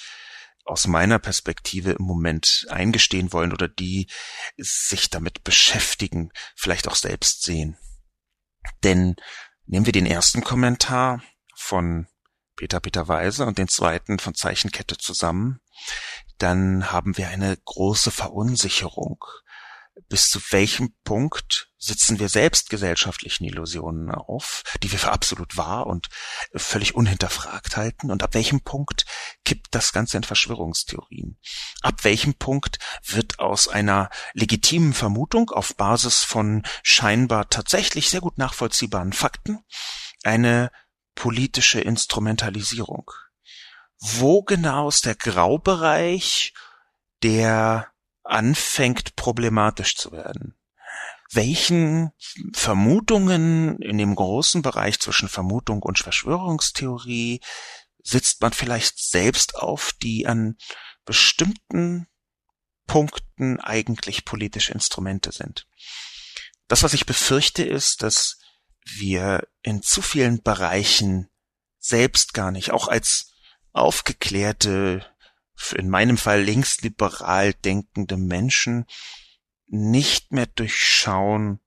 [0.65, 4.09] aus meiner Perspektive im Moment eingestehen wollen oder die
[4.57, 7.77] sich damit beschäftigen, vielleicht auch selbst sehen.
[8.83, 9.17] Denn
[9.67, 11.23] nehmen wir den ersten Kommentar
[11.55, 12.07] von
[12.57, 15.61] Peter Peter Weise und den zweiten von Zeichenkette zusammen,
[16.39, 19.25] dann haben wir eine große Verunsicherung
[20.09, 25.87] bis zu welchem Punkt sitzen wir selbst gesellschaftlichen Illusionen auf, die wir für absolut wahr
[25.87, 26.09] und
[26.55, 29.05] völlig unhinterfragt halten, und ab welchem Punkt
[29.45, 31.39] kippt das Ganze in Verschwörungstheorien?
[31.83, 38.39] Ab welchem Punkt wird aus einer legitimen Vermutung auf Basis von scheinbar tatsächlich sehr gut
[38.39, 39.65] nachvollziehbaren Fakten
[40.23, 40.71] eine
[41.15, 43.11] politische Instrumentalisierung?
[43.99, 46.55] Wo genau ist der Graubereich,
[47.23, 47.95] der
[48.25, 50.57] anfängt problematisch zu werden.
[51.33, 52.11] Welchen
[52.53, 57.41] Vermutungen in dem großen Bereich zwischen Vermutung und Verschwörungstheorie
[58.03, 60.57] sitzt man vielleicht selbst auf, die an
[61.05, 62.07] bestimmten
[62.87, 65.67] Punkten eigentlich politische Instrumente sind.
[66.69, 68.39] Das, was ich befürchte, ist, dass
[68.85, 71.31] wir in zu vielen Bereichen
[71.79, 73.33] selbst gar nicht, auch als
[73.73, 75.07] aufgeklärte
[75.75, 78.87] in meinem Fall linksliberal denkende Menschen
[79.67, 81.61] nicht mehr durchschauen,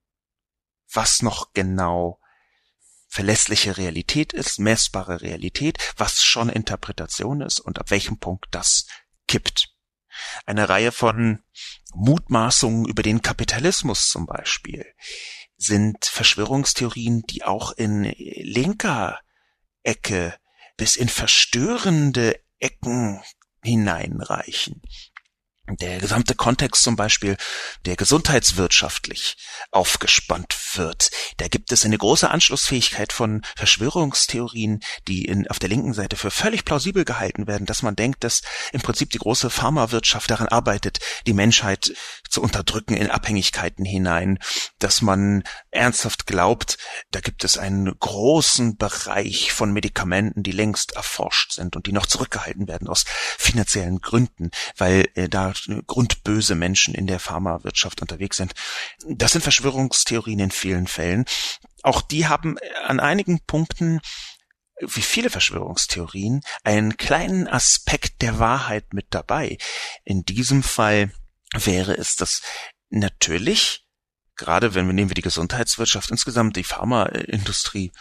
[0.92, 2.20] was noch genau
[3.08, 8.86] verlässliche Realität ist, messbare Realität, was schon Interpretation ist und ab welchem Punkt das
[9.28, 9.74] kippt.
[10.46, 11.44] Eine Reihe von
[11.94, 14.86] Mutmaßungen über den Kapitalismus zum Beispiel
[15.58, 19.20] sind Verschwörungstheorien, die auch in linker
[19.84, 20.38] Ecke
[20.76, 23.22] bis in verstörende Ecken
[23.64, 24.82] hineinreichen
[25.68, 27.38] der gesamte Kontext zum Beispiel,
[27.86, 29.38] der gesundheitswirtschaftlich
[29.72, 31.12] aufgespannt wird.
[31.38, 36.32] Da gibt es eine große Anschlussfähigkeit von Verschwörungstheorien, die in, auf der linken Seite für
[36.32, 41.00] völlig plausibel gehalten werden, dass man denkt, dass im Prinzip die große Pharmawirtschaft daran arbeitet,
[41.26, 41.94] die Menschheit
[42.30, 44.40] zu unterdrücken in Abhängigkeiten hinein,
[44.80, 46.78] dass man ernsthaft glaubt,
[47.12, 52.06] da gibt es einen großen Bereich von Medikamenten, die längst erforscht sind und die noch
[52.06, 53.06] zurückgehalten werden aus
[53.38, 55.54] finanziellen Gründen, weil äh, da
[55.88, 58.54] grundböse Menschen in der Pharmawirtschaft unterwegs sind.
[59.08, 61.26] Das sind Verschwörungstheorien in vielen Fällen.
[61.84, 64.02] Auch die haben an einigen Punkten
[64.80, 69.58] wie viele Verschwörungstheorien einen kleinen Aspekt der Wahrheit mit dabei.
[70.04, 71.12] In diesem Fall
[71.54, 72.42] wäre es das
[72.90, 73.87] natürlich
[74.38, 77.92] gerade wenn wir nehmen wir die Gesundheitswirtschaft insgesamt, die Pharmaindustrie,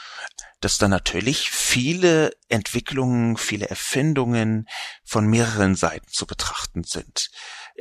[0.60, 4.66] dass da natürlich viele Entwicklungen, viele Erfindungen
[5.04, 7.30] von mehreren Seiten zu betrachten sind.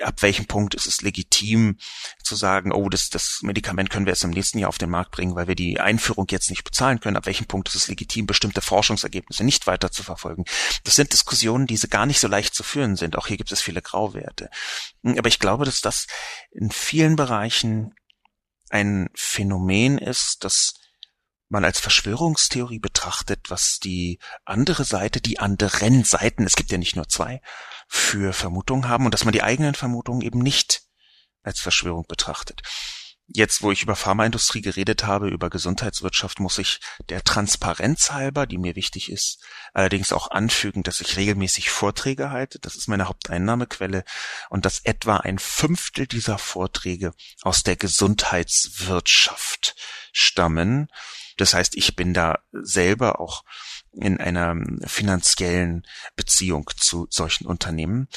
[0.02, 1.78] Ab welchem Punkt ist es legitim
[2.22, 5.12] zu sagen, oh, das, das Medikament können wir erst im nächsten Jahr auf den Markt
[5.12, 7.16] bringen, weil wir die Einführung jetzt nicht bezahlen können.
[7.16, 10.44] Ab welchem Punkt ist es legitim, bestimmte Forschungsergebnisse nicht weiter zu verfolgen?
[10.84, 13.18] Das sind Diskussionen, die gar nicht so leicht zu führen sind.
[13.18, 14.50] Auch hier gibt es viele Grauwerte.
[15.04, 16.08] Aber ich glaube, dass das
[16.52, 17.94] in vielen Bereichen
[18.76, 20.74] ein Phänomen ist, das
[21.48, 26.96] man als Verschwörungstheorie betrachtet, was die andere Seite, die anderen Seiten, es gibt ja nicht
[26.96, 27.42] nur zwei,
[27.88, 30.82] für Vermutungen haben und dass man die eigenen Vermutungen eben nicht
[31.44, 32.62] als Verschwörung betrachtet.
[33.28, 38.60] Jetzt, wo ich über Pharmaindustrie geredet habe, über Gesundheitswirtschaft, muss ich der Transparenz halber, die
[38.60, 42.60] mir wichtig ist, allerdings auch anfügen, dass ich regelmäßig Vorträge halte.
[42.60, 44.04] Das ist meine Haupteinnahmequelle
[44.50, 49.76] und dass etwa ein Fünftel dieser Vorträge aus der Gesundheitswirtschaft
[50.12, 50.88] stammen.
[51.38, 53.44] Das heißt, ich bin da selber auch
[53.92, 58.08] in einer finanziellen Beziehung zu solchen Unternehmen.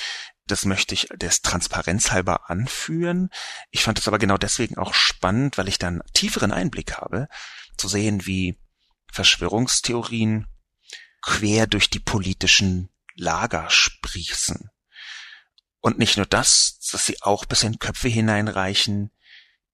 [0.49, 3.31] Das möchte ich des Transparenz halber anführen.
[3.71, 7.29] Ich fand es aber genau deswegen auch spannend, weil ich dann tieferen Einblick habe,
[7.77, 8.59] zu sehen, wie
[9.13, 10.47] Verschwörungstheorien
[11.23, 14.71] quer durch die politischen Lager sprießen.
[15.81, 19.11] Und nicht nur das, dass sie auch bis in Köpfe hineinreichen,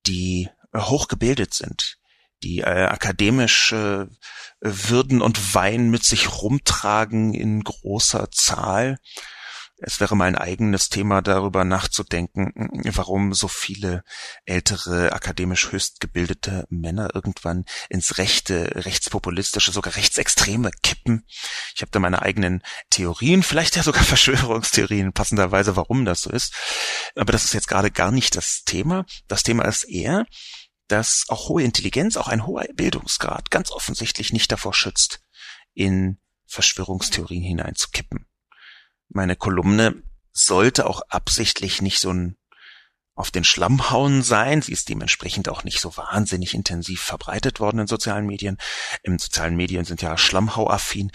[0.07, 1.99] die hochgebildet sind,
[2.43, 4.07] die äh, akademisch äh,
[4.61, 8.99] Würden und Wein mit sich rumtragen in großer Zahl
[9.79, 12.53] es wäre mal ein eigenes Thema darüber nachzudenken,
[12.95, 14.05] warum so viele
[14.45, 21.27] ältere, akademisch höchst gebildete Männer irgendwann ins rechte, rechtspopulistische, sogar rechtsextreme kippen.
[21.75, 26.55] Ich habe da meine eigenen Theorien, vielleicht ja sogar Verschwörungstheorien, passenderweise, warum das so ist.
[27.17, 29.05] Aber das ist jetzt gerade gar nicht das Thema.
[29.27, 30.25] Das Thema ist eher,
[30.87, 35.21] dass auch hohe Intelligenz, auch ein hoher Bildungsgrad ganz offensichtlich nicht davor schützt,
[35.73, 38.27] in Verschwörungstheorien hineinzukippen
[39.15, 42.37] meine Kolumne sollte auch absichtlich nicht so ein
[43.17, 44.61] auf den Schlamm hauen sein.
[44.61, 48.59] Sie ist dementsprechend auch nicht so wahnsinnig intensiv verbreitet worden in sozialen Medien.
[49.03, 51.13] Im sozialen Medien sind ja schlammhauaffin.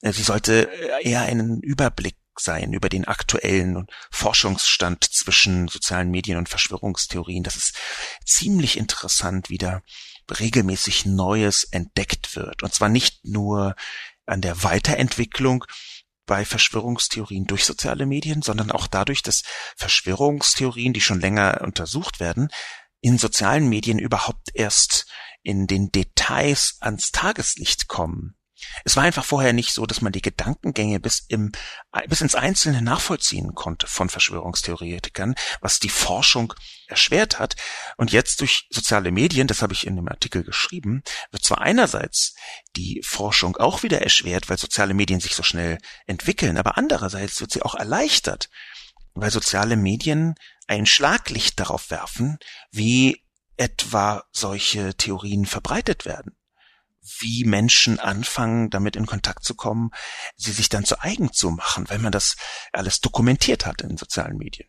[0.00, 6.38] Äh, sie sollte äh, eher einen Überblick sein über den aktuellen Forschungsstand zwischen sozialen Medien
[6.38, 7.42] und Verschwörungstheorien.
[7.42, 7.76] Das ist
[8.24, 9.82] ziemlich interessant, wie da
[10.30, 12.62] regelmäßig Neues entdeckt wird.
[12.62, 13.76] Und zwar nicht nur
[14.24, 15.66] an der Weiterentwicklung
[16.26, 19.42] bei Verschwörungstheorien durch soziale Medien, sondern auch dadurch, dass
[19.76, 22.48] Verschwörungstheorien, die schon länger untersucht werden,
[23.00, 25.06] in sozialen Medien überhaupt erst
[25.42, 28.36] in den Details ans Tageslicht kommen.
[28.84, 31.52] Es war einfach vorher nicht so, dass man die Gedankengänge bis im,
[32.08, 36.54] bis ins Einzelne nachvollziehen konnte von Verschwörungstheoretikern, was die Forschung
[36.92, 37.56] erschwert hat.
[37.96, 42.34] Und jetzt durch soziale Medien, das habe ich in dem Artikel geschrieben, wird zwar einerseits
[42.76, 47.50] die Forschung auch wieder erschwert, weil soziale Medien sich so schnell entwickeln, aber andererseits wird
[47.50, 48.48] sie auch erleichtert,
[49.14, 50.34] weil soziale Medien
[50.68, 52.38] ein Schlaglicht darauf werfen,
[52.70, 53.24] wie
[53.56, 56.36] etwa solche Theorien verbreitet werden
[57.18, 59.90] wie Menschen anfangen, damit in Kontakt zu kommen,
[60.36, 62.36] sie sich dann zu eigen zu machen, weil man das
[62.72, 64.68] alles dokumentiert hat in sozialen Medien.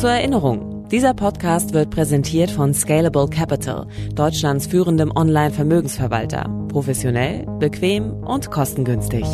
[0.00, 6.48] Zur Erinnerung, dieser Podcast wird präsentiert von Scalable Capital, Deutschlands führendem Online-Vermögensverwalter.
[6.68, 9.24] Professionell, bequem und kostengünstig.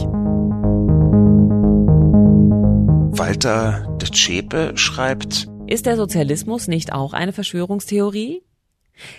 [3.16, 8.42] Walter de Zschäpe schreibt, Ist der Sozialismus nicht auch eine Verschwörungstheorie?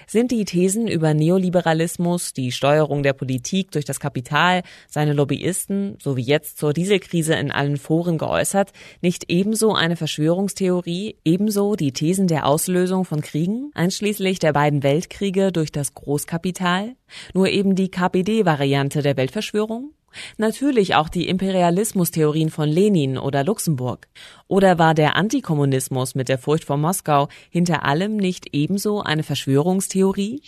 [0.08, 6.18] Sind die Thesen über Neoliberalismus, die Steuerung der Politik durch das Kapital, seine Lobbyisten, so
[6.18, 8.72] wie jetzt zur Dieselkrise in allen Foren geäußert,
[9.02, 15.52] nicht ebenso eine Verschwörungstheorie, ebenso die Thesen der Auslösung von Kriegen, einschließlich der beiden Weltkriege
[15.52, 16.96] durch das Großkapital,
[17.34, 19.92] nur eben die KPD-Variante der Weltverschwörung?
[20.38, 24.08] Natürlich auch die Imperialismustheorien von Lenin oder Luxemburg.
[24.48, 30.42] Oder war der Antikommunismus mit der Furcht vor Moskau hinter allem nicht ebenso eine Verschwörungstheorie?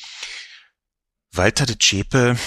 [1.32, 2.38] Walter de Zschäpe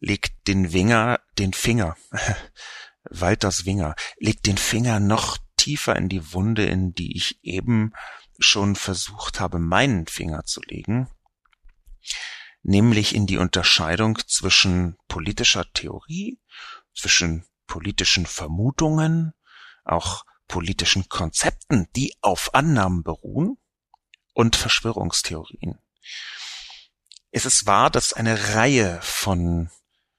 [0.00, 1.96] legt den Winger, den Finger,
[3.10, 7.92] Walters Winger, legt den Finger noch tiefer in die Wunde, in die ich eben
[8.38, 11.08] schon versucht habe, meinen Finger zu legen
[12.62, 16.40] nämlich in die Unterscheidung zwischen politischer Theorie,
[16.94, 19.32] zwischen politischen Vermutungen,
[19.84, 23.56] auch politischen Konzepten, die auf Annahmen beruhen,
[24.32, 25.78] und Verschwörungstheorien.
[27.30, 29.70] Es ist wahr, dass eine Reihe von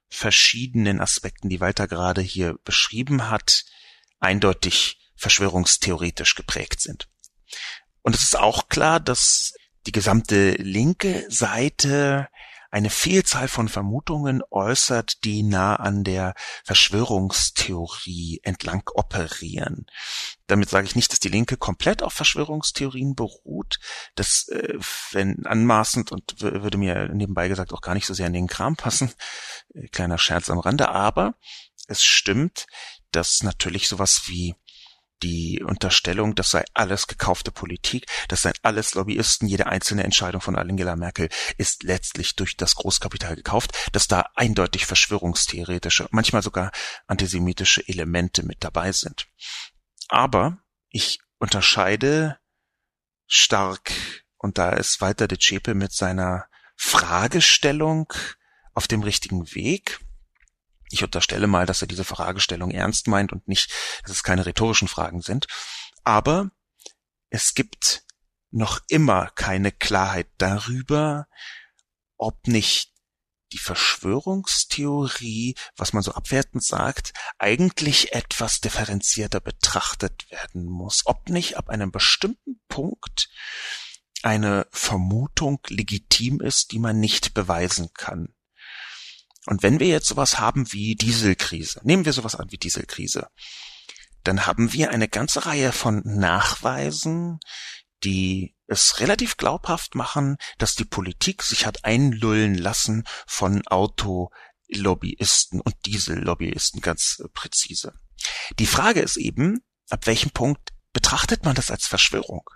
[0.09, 3.65] verschiedenen Aspekten, die Walter gerade hier beschrieben hat,
[4.19, 7.09] eindeutig verschwörungstheoretisch geprägt sind.
[8.01, 9.53] Und es ist auch klar, dass
[9.87, 12.27] die gesamte linke Seite
[12.71, 19.87] eine Vielzahl von Vermutungen äußert, die nah an der Verschwörungstheorie entlang operieren.
[20.47, 23.79] Damit sage ich nicht, dass die Linke komplett auf Verschwörungstheorien beruht.
[24.15, 24.77] Das, äh,
[25.11, 28.77] wenn anmaßend und würde mir nebenbei gesagt auch gar nicht so sehr in den Kram
[28.77, 29.11] passen.
[29.73, 30.89] Äh, kleiner Scherz am Rande.
[30.89, 31.35] Aber
[31.87, 32.67] es stimmt,
[33.11, 34.55] dass natürlich sowas wie
[35.23, 40.55] die Unterstellung, das sei alles gekaufte Politik, das seien alles Lobbyisten, jede einzelne Entscheidung von
[40.55, 46.71] Angela Merkel ist letztlich durch das Großkapital gekauft, dass da eindeutig verschwörungstheoretische, manchmal sogar
[47.07, 49.27] antisemitische Elemente mit dabei sind.
[50.07, 50.57] Aber
[50.89, 52.39] ich unterscheide
[53.27, 53.91] stark,
[54.37, 56.45] und da ist Walter de Zschäpe mit seiner
[56.75, 58.11] Fragestellung
[58.73, 59.99] auf dem richtigen Weg,
[60.93, 63.71] ich unterstelle mal, dass er diese Fragestellung ernst meint und nicht,
[64.03, 65.47] dass es keine rhetorischen Fragen sind.
[66.03, 66.51] Aber
[67.29, 68.03] es gibt
[68.51, 71.27] noch immer keine Klarheit darüber,
[72.17, 72.91] ob nicht
[73.53, 81.01] die Verschwörungstheorie, was man so abwertend sagt, eigentlich etwas differenzierter betrachtet werden muss.
[81.05, 83.29] Ob nicht ab einem bestimmten Punkt
[84.23, 88.33] eine Vermutung legitim ist, die man nicht beweisen kann.
[89.45, 93.27] Und wenn wir jetzt sowas haben wie Dieselkrise, nehmen wir sowas an wie Dieselkrise,
[94.23, 97.39] dann haben wir eine ganze Reihe von Nachweisen,
[98.03, 105.75] die es relativ glaubhaft machen, dass die Politik sich hat einlullen lassen von Autolobbyisten und
[105.85, 107.93] Diesellobbyisten ganz präzise.
[108.59, 112.49] Die Frage ist eben, ab welchem Punkt betrachtet man das als Verschwörung?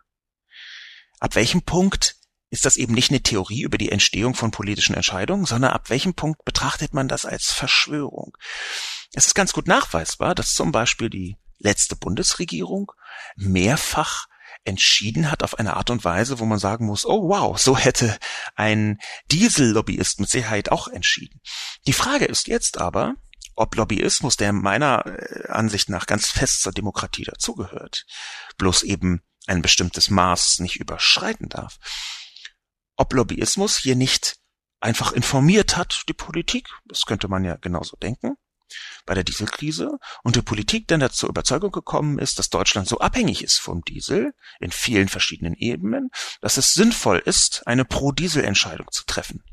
[1.19, 2.15] Ab welchem Punkt
[2.55, 6.13] ist das eben nicht eine Theorie über die Entstehung von politischen Entscheidungen, sondern ab welchem
[6.13, 8.37] Punkt betrachtet man das als Verschwörung?
[9.13, 12.93] Es ist ganz gut nachweisbar, dass zum Beispiel die letzte Bundesregierung
[13.35, 14.27] mehrfach
[14.63, 18.17] entschieden hat auf eine Art und Weise, wo man sagen muss, oh wow, so hätte
[18.55, 18.99] ein
[19.31, 21.41] Diesellobbyist mit Sicherheit auch entschieden.
[21.87, 23.15] Die Frage ist jetzt aber,
[23.55, 28.05] ob Lobbyismus, der meiner äh, Ansicht nach ganz fest zur Demokratie dazugehört,
[28.57, 31.79] bloß eben ein bestimmtes Maß nicht überschreiten darf,
[32.97, 34.37] ob Lobbyismus hier nicht
[34.79, 38.35] einfach informiert hat, die Politik, das könnte man ja genauso denken,
[39.05, 43.43] bei der Dieselkrise und die Politik dann zur Überzeugung gekommen ist, dass Deutschland so abhängig
[43.43, 46.09] ist vom Diesel in vielen verschiedenen Ebenen,
[46.41, 49.43] dass es sinnvoll ist, eine Pro-Diesel-Entscheidung zu treffen.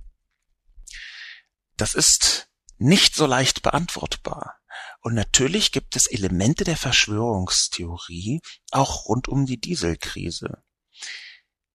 [1.76, 4.58] Das ist nicht so leicht beantwortbar.
[5.00, 8.40] Und natürlich gibt es Elemente der Verschwörungstheorie
[8.70, 10.62] auch rund um die Dieselkrise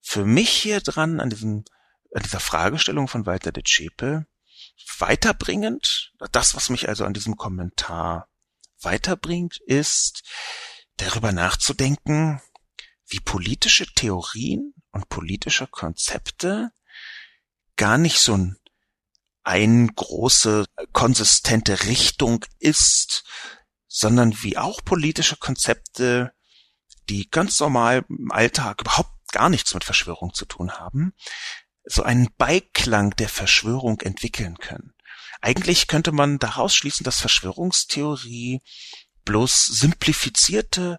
[0.08, 1.66] für mich hier dran an diesem,
[2.14, 4.26] an dieser Fragestellung von Walter de Zschäpe
[5.00, 8.30] weiterbringend, das, was mich also an diesem Kommentar
[8.80, 10.24] weiterbringt, ist
[10.96, 12.42] darüber nachzudenken,
[13.10, 16.72] wie politische Theorien und politische Konzepte
[17.76, 18.58] gar nicht so ein,
[19.44, 23.26] ein große konsistente Richtung ist,
[23.90, 26.34] sondern wie auch politische Konzepte,
[27.10, 31.14] die ganz normal im Alltag überhaupt gar nichts mit Verschwörung zu tun haben,
[31.84, 34.96] so einen Beiklang der Verschwörung entwickeln können.
[35.42, 38.62] Eigentlich könnte man daraus schließen, dass Verschwörungstheorie
[39.26, 40.98] bloß simplifizierte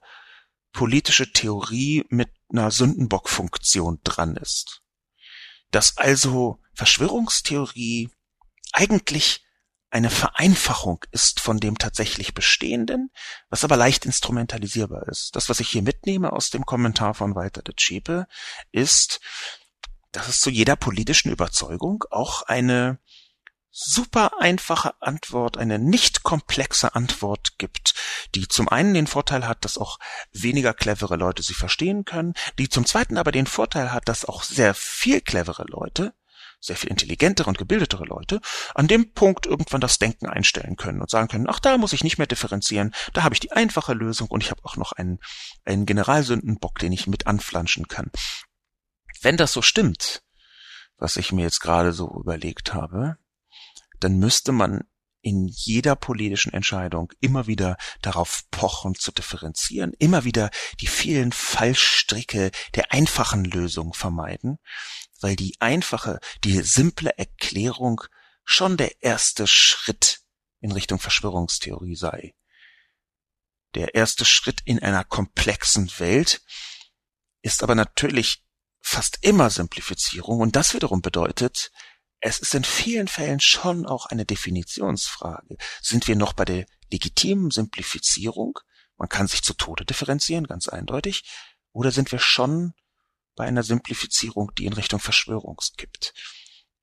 [0.71, 4.83] politische Theorie mit einer Sündenbockfunktion dran ist.
[5.73, 8.11] Dass also Verschwörungstheorie
[8.71, 9.45] eigentlich
[9.91, 13.11] eine Vereinfachung ist von dem tatsächlich Bestehenden,
[13.49, 15.35] was aber leicht instrumentalisierbar ist.
[15.35, 18.27] Das, was ich hier mitnehme aus dem Kommentar von Walter de Zschäpe,
[18.71, 19.21] ist,
[20.13, 22.99] dass es zu jeder politischen Überzeugung auch eine
[23.71, 27.95] super einfache Antwort, eine nicht komplexe Antwort gibt,
[28.35, 29.99] die zum einen den Vorteil hat, dass auch
[30.33, 34.43] weniger clevere Leute sie verstehen können, die zum zweiten aber den Vorteil hat, dass auch
[34.43, 36.15] sehr viel clevere Leute,
[36.61, 38.41] sehr viel intelligentere und gebildetere Leute,
[38.75, 42.05] an dem Punkt irgendwann das Denken einstellen können und sagen können, ach, da muss ich
[42.05, 45.19] nicht mehr differenzieren, da habe ich die einfache Lösung und ich habe auch noch einen,
[45.65, 48.11] einen Generalsündenbock, den ich mit anflanschen kann.
[49.21, 50.23] Wenn das so stimmt,
[50.97, 53.17] was ich mir jetzt gerade so überlegt habe,
[54.01, 54.85] dann müsste man
[55.21, 60.51] in jeder politischen Entscheidung immer wieder darauf pochen zu differenzieren, immer wieder
[60.81, 64.59] die vielen Fallstricke der einfachen Lösung vermeiden,
[65.21, 68.03] weil die einfache, die simple Erklärung
[68.45, 70.21] schon der erste Schritt
[70.61, 72.35] in Richtung Verschwörungstheorie sei.
[73.75, 76.41] Der erste Schritt in einer komplexen Welt
[77.43, 78.43] ist aber natürlich
[78.81, 81.71] fast immer Simplifizierung und das wiederum bedeutet,
[82.21, 85.57] es ist in vielen Fällen schon auch eine Definitionsfrage.
[85.81, 88.59] Sind wir noch bei der legitimen Simplifizierung?
[88.97, 91.25] Man kann sich zu Tode differenzieren, ganz eindeutig.
[91.73, 92.75] Oder sind wir schon
[93.39, 96.13] bei einer Simplifizierung, die in Richtung Verschwörung kippt?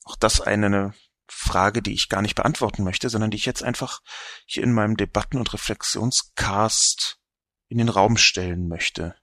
[0.06, 0.94] Auch das eine
[1.28, 4.00] Frage, die ich gar nicht beantworten möchte, sondern die ich jetzt einfach
[4.46, 7.20] hier in meinem Debatten- und Reflexionscast
[7.68, 9.16] in den Raum stellen möchte.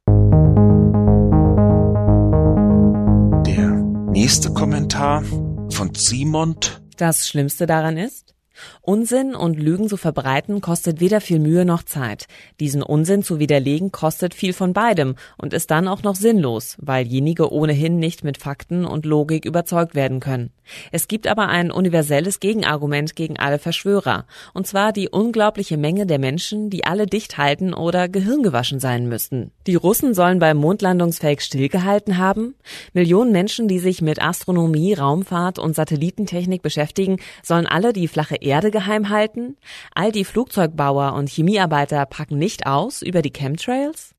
[3.46, 3.70] Der
[4.10, 5.22] nächste Kommentar
[5.70, 6.82] von Simont.
[6.98, 8.31] Das Schlimmste daran ist,
[8.80, 12.26] Unsinn und Lügen zu verbreiten kostet weder viel Mühe noch Zeit.
[12.60, 17.06] Diesen Unsinn zu widerlegen kostet viel von beidem und ist dann auch noch sinnlos, weil
[17.06, 20.50] jenige ohnehin nicht mit Fakten und Logik überzeugt werden können.
[20.90, 26.18] Es gibt aber ein universelles Gegenargument gegen alle Verschwörer, und zwar die unglaubliche Menge der
[26.18, 29.50] Menschen, die alle dicht halten oder gehirngewaschen sein müssten.
[29.66, 32.54] Die Russen sollen beim Mondlandungsfake stillgehalten haben?
[32.92, 38.51] Millionen Menschen, die sich mit Astronomie, Raumfahrt und Satellitentechnik beschäftigen, sollen alle die flache Erde
[38.60, 39.56] geheim halten?
[39.94, 44.14] All die Flugzeugbauer und Chemiearbeiter packen nicht aus über die Chemtrails?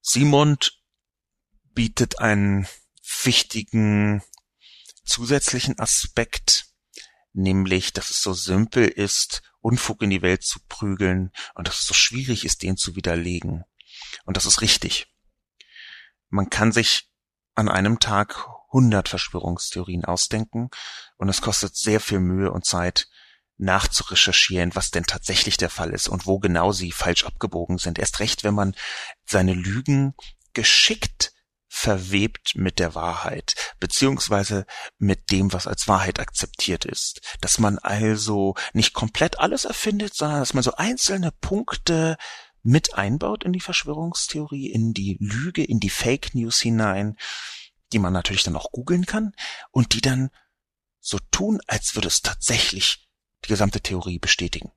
[0.00, 0.82] Simond
[1.74, 2.66] bietet einen
[3.22, 4.22] wichtigen
[5.04, 6.66] zusätzlichen Aspekt,
[7.32, 11.86] nämlich, dass es so simpel ist, Unfug in die Welt zu prügeln und dass es
[11.86, 13.64] so schwierig ist, den zu widerlegen.
[14.24, 15.06] Und das ist richtig.
[16.28, 17.10] Man kann sich
[17.54, 20.70] an einem Tag 100 Verschwörungstheorien ausdenken
[21.16, 23.08] und es kostet sehr viel Mühe und Zeit
[23.62, 27.98] nachzurecherchieren, was denn tatsächlich der Fall ist und wo genau sie falsch abgebogen sind.
[27.98, 28.74] Erst recht, wenn man
[29.24, 30.14] seine Lügen
[30.52, 31.32] geschickt
[31.68, 34.66] verwebt mit der Wahrheit, beziehungsweise
[34.98, 37.22] mit dem, was als Wahrheit akzeptiert ist.
[37.40, 42.18] Dass man also nicht komplett alles erfindet, sondern dass man so einzelne Punkte
[42.62, 47.16] mit einbaut in die Verschwörungstheorie, in die Lüge, in die Fake News hinein,
[47.92, 49.32] die man natürlich dann auch googeln kann
[49.70, 50.30] und die dann
[51.00, 53.08] so tun, als würde es tatsächlich
[53.44, 54.72] die gesamte Theorie bestätigen.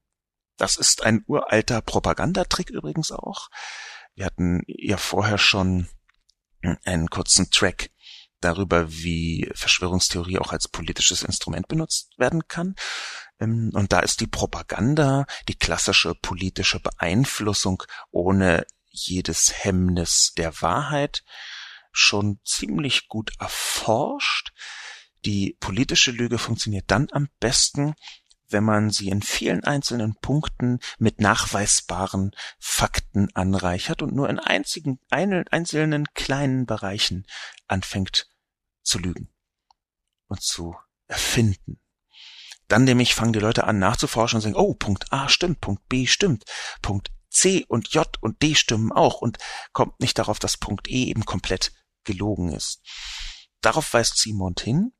[0.57, 3.49] Das ist ein uralter Propagandatrick übrigens auch.
[4.15, 5.89] Wir hatten ja vorher schon
[6.85, 7.91] einen kurzen Track
[8.39, 12.75] darüber, wie Verschwörungstheorie auch als politisches Instrument benutzt werden kann.
[13.39, 21.23] Ähm, und da ist die Propaganda, die klassische politische Beeinflussung ohne jedes Hemmnis der Wahrheit
[21.91, 24.53] schon ziemlich gut erforscht.
[25.25, 27.95] Die politische Lüge funktioniert dann am besten,
[28.49, 34.99] wenn man sie in vielen einzelnen Punkten mit nachweisbaren Fakten anreichert und nur in einzigen,
[35.09, 37.25] einzelnen kleinen Bereichen
[37.67, 38.27] anfängt
[38.83, 39.33] zu lügen
[40.27, 40.75] und zu
[41.07, 41.79] erfinden.
[42.67, 46.07] Dann nämlich fangen die Leute an nachzuforschen und sagen, oh, Punkt A stimmt, Punkt B
[46.07, 46.45] stimmt,
[46.81, 49.37] Punkt C und J und D stimmen auch und
[49.73, 51.73] kommt nicht darauf, dass Punkt E eben komplett
[52.03, 52.81] gelogen ist.
[53.61, 54.93] Darauf weist Simon hin.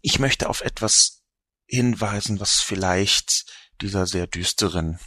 [0.00, 1.17] Ich möchte auf etwas
[1.68, 3.44] hinweisen, was vielleicht
[3.80, 4.98] dieser sehr düsteren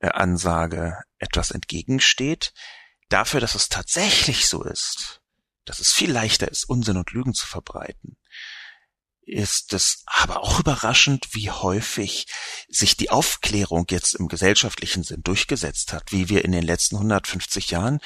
[0.00, 2.52] äh, Ansage etwas entgegensteht.
[3.08, 5.22] Dafür, dass es tatsächlich so ist,
[5.64, 8.18] dass es viel leichter ist, Unsinn und Lügen zu verbreiten,
[9.22, 12.26] ist es aber auch überraschend, wie häufig
[12.68, 17.70] sich die Aufklärung jetzt im gesellschaftlichen Sinn durchgesetzt hat, wie wir in den letzten 150
[17.70, 18.00] Jahren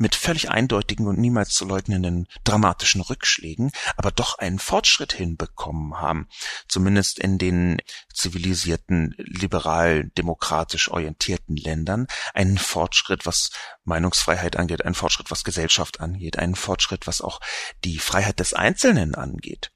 [0.00, 6.26] mit völlig eindeutigen und niemals zu leugnenden dramatischen Rückschlägen, aber doch einen Fortschritt hinbekommen haben,
[6.68, 7.82] zumindest in den
[8.12, 13.50] zivilisierten, liberal, demokratisch orientierten Ländern, einen Fortschritt, was
[13.84, 17.38] Meinungsfreiheit angeht, einen Fortschritt, was Gesellschaft angeht, einen Fortschritt, was auch
[17.84, 19.70] die Freiheit des Einzelnen angeht.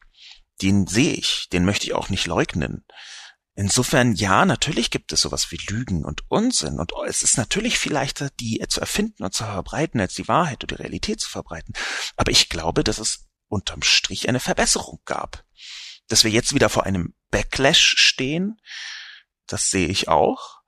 [0.62, 2.86] Den sehe ich, den möchte ich auch nicht leugnen.
[3.56, 7.92] Insofern, ja, natürlich gibt es sowas wie Lügen und Unsinn und es ist natürlich viel
[7.92, 11.72] leichter, die zu erfinden und zu verbreiten, als die Wahrheit oder die Realität zu verbreiten.
[12.16, 15.44] Aber ich glaube, dass es unterm Strich eine Verbesserung gab.
[16.08, 18.60] Dass wir jetzt wieder vor einem Backlash stehen,
[19.46, 20.58] das sehe ich auch.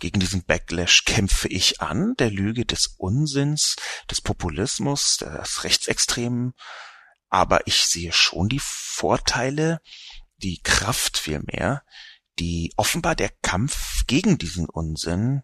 [0.00, 3.76] Gegen diesen Backlash kämpfe ich an, der Lüge des Unsinns,
[4.10, 6.54] des Populismus, des Rechtsextremen.
[7.28, 9.80] Aber ich sehe schon die Vorteile,
[10.38, 11.82] die Kraft vielmehr,
[12.38, 15.42] die offenbar der Kampf gegen diesen Unsinn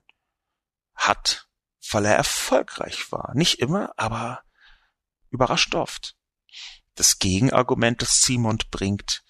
[0.95, 1.49] hat,
[1.91, 3.33] weil er erfolgreich war.
[3.35, 4.43] Nicht immer, aber
[5.31, 6.17] überrascht oft.
[6.95, 9.25] Das Gegenargument, das Simon bringt,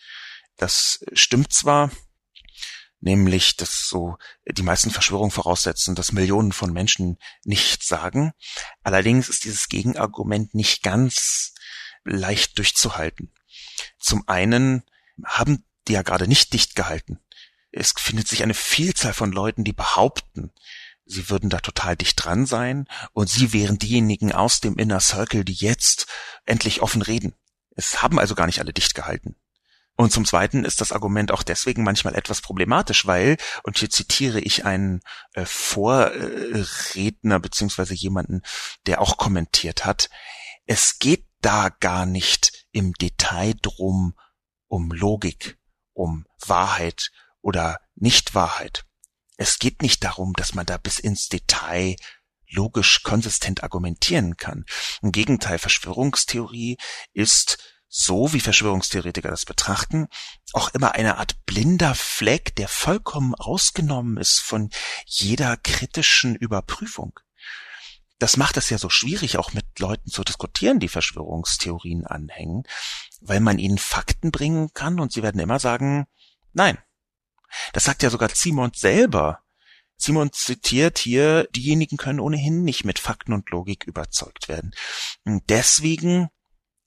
[0.57, 1.91] das stimmt zwar,
[3.01, 8.33] nämlich, dass so die meisten Verschwörungen voraussetzen, dass Millionen von Menschen nichts sagen.
[8.83, 11.55] Allerdings ist dieses Gegenargument nicht ganz
[12.05, 13.33] leicht durchzuhalten.
[13.99, 14.83] Zum einen
[15.25, 17.21] haben die ja gerade nicht dicht gehalten.
[17.73, 20.53] Es findet sich eine Vielzahl von Leuten, die behaupten,
[21.05, 25.45] sie würden da total dicht dran sein und sie wären diejenigen aus dem Inner Circle,
[25.45, 26.07] die jetzt
[26.45, 27.35] endlich offen reden.
[27.75, 29.37] Es haben also gar nicht alle dicht gehalten.
[29.97, 34.41] Und zum Zweiten ist das Argument auch deswegen manchmal etwas problematisch, weil, und hier zitiere
[34.41, 35.01] ich einen
[35.35, 38.43] äh, Vorredner beziehungsweise jemanden,
[38.87, 40.09] der auch kommentiert hat,
[40.67, 44.15] es geht da gar nicht im Detail drum
[44.69, 45.59] um Logik,
[45.93, 47.11] um Wahrheit
[47.43, 48.85] oder Nichtwahrheit.
[49.37, 51.97] Es geht nicht darum, dass man da bis ins Detail
[52.49, 54.65] logisch konsistent argumentieren kann.
[55.03, 56.77] Im Gegenteil, Verschwörungstheorie
[57.13, 57.59] ist
[57.95, 60.09] so wie Verschwörungstheoretiker das betrachten,
[60.55, 64.71] auch immer eine Art blinder Fleck, der vollkommen ausgenommen ist von
[65.05, 67.21] jeder kritischen Überprüfung.
[68.19, 72.63] Das macht es ja so schwierig, auch mit Leuten zu diskutieren, die Verschwörungstheorien anhängen,
[73.21, 76.07] weil man ihnen Fakten bringen kann und sie werden immer sagen,
[76.53, 76.79] nein.
[77.73, 79.43] Das sagt ja sogar Simon selber.
[79.97, 84.73] Simon zitiert hier, diejenigen können ohnehin nicht mit Fakten und Logik überzeugt werden.
[85.25, 86.29] Und deswegen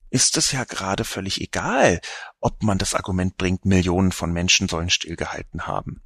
[0.10, 2.02] ist es ja gerade völlig egal,
[2.40, 6.04] ob man das Argument bringt, Millionen von Menschen sollen stillgehalten haben.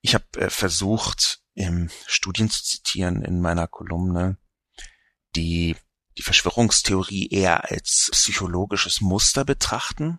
[0.00, 4.38] Ich habe äh, versucht, im Studien zu zitieren in meiner Kolumne,
[5.36, 5.76] die
[6.16, 10.18] die Verschwörungstheorie eher als psychologisches Muster betrachten,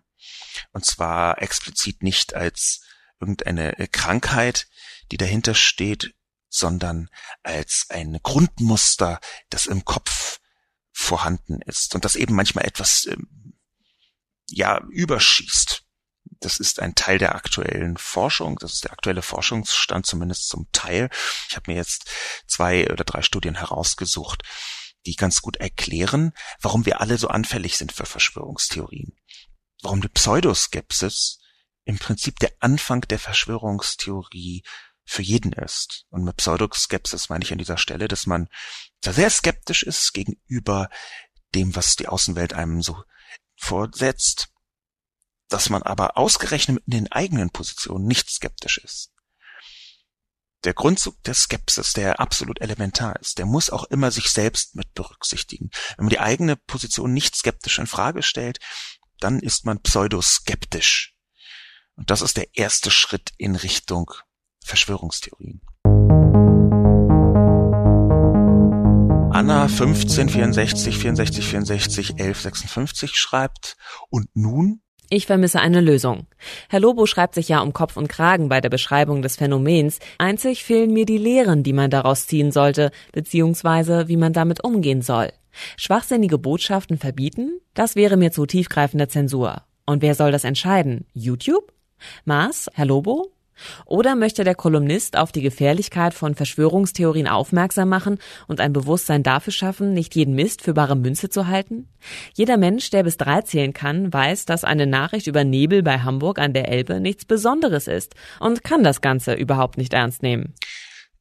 [0.72, 2.84] und zwar explizit nicht als
[3.22, 4.68] irgendeine äh, Krankheit,
[5.10, 6.14] die dahinter steht,
[6.48, 7.08] sondern
[7.42, 10.40] als ein Grundmuster, das im Kopf
[10.92, 13.58] vorhanden ist und das eben manchmal etwas ähm,
[14.50, 15.84] ja überschießt.
[16.40, 21.08] Das ist ein Teil der aktuellen Forschung, das ist der aktuelle Forschungsstand zumindest zum Teil.
[21.48, 22.10] Ich habe mir jetzt
[22.46, 24.42] zwei oder drei Studien herausgesucht,
[25.06, 29.16] die ganz gut erklären, warum wir alle so anfällig sind für Verschwörungstheorien.
[29.82, 31.38] Warum die Pseudoskepsis
[31.84, 34.62] im Prinzip der Anfang der Verschwörungstheorie
[35.04, 36.06] für jeden ist.
[36.10, 38.48] Und mit Pseudoskepsis meine ich an dieser Stelle, dass man
[39.04, 40.88] sehr skeptisch ist gegenüber
[41.54, 43.02] dem, was die Außenwelt einem so
[43.56, 44.48] vorsetzt,
[45.48, 49.10] dass man aber ausgerechnet in den eigenen Positionen nicht skeptisch ist.
[50.64, 54.94] Der Grundzug der Skepsis, der absolut elementar ist, der muss auch immer sich selbst mit
[54.94, 55.70] berücksichtigen.
[55.96, 58.60] Wenn man die eigene Position nicht skeptisch in Frage stellt,
[59.18, 61.11] dann ist man pseudoskeptisch.
[61.96, 64.10] Und das ist der erste Schritt in Richtung
[64.64, 65.60] Verschwörungstheorien.
[69.32, 73.76] Anna 15 64 64 64 11 56 schreibt
[74.10, 74.82] und nun
[75.14, 76.26] ich vermisse eine Lösung.
[76.70, 79.98] Herr Lobo schreibt sich ja um Kopf und Kragen bei der Beschreibung des Phänomens.
[80.16, 85.02] Einzig fehlen mir die Lehren, die man daraus ziehen sollte, beziehungsweise wie man damit umgehen
[85.02, 85.30] soll.
[85.76, 87.60] Schwachsinnige Botschaften verbieten?
[87.74, 89.62] Das wäre mir zu tiefgreifende Zensur.
[89.84, 91.04] Und wer soll das entscheiden?
[91.12, 91.72] YouTube?
[92.24, 92.68] Mars?
[92.74, 93.32] Herr Lobo?
[93.84, 99.52] Oder möchte der Kolumnist auf die Gefährlichkeit von Verschwörungstheorien aufmerksam machen und ein Bewusstsein dafür
[99.52, 101.88] schaffen, nicht jeden Mist für bare Münze zu halten?
[102.34, 106.38] Jeder Mensch, der bis drei zählen kann, weiß, dass eine Nachricht über Nebel bei Hamburg
[106.38, 110.54] an der Elbe nichts Besonderes ist und kann das Ganze überhaupt nicht ernst nehmen.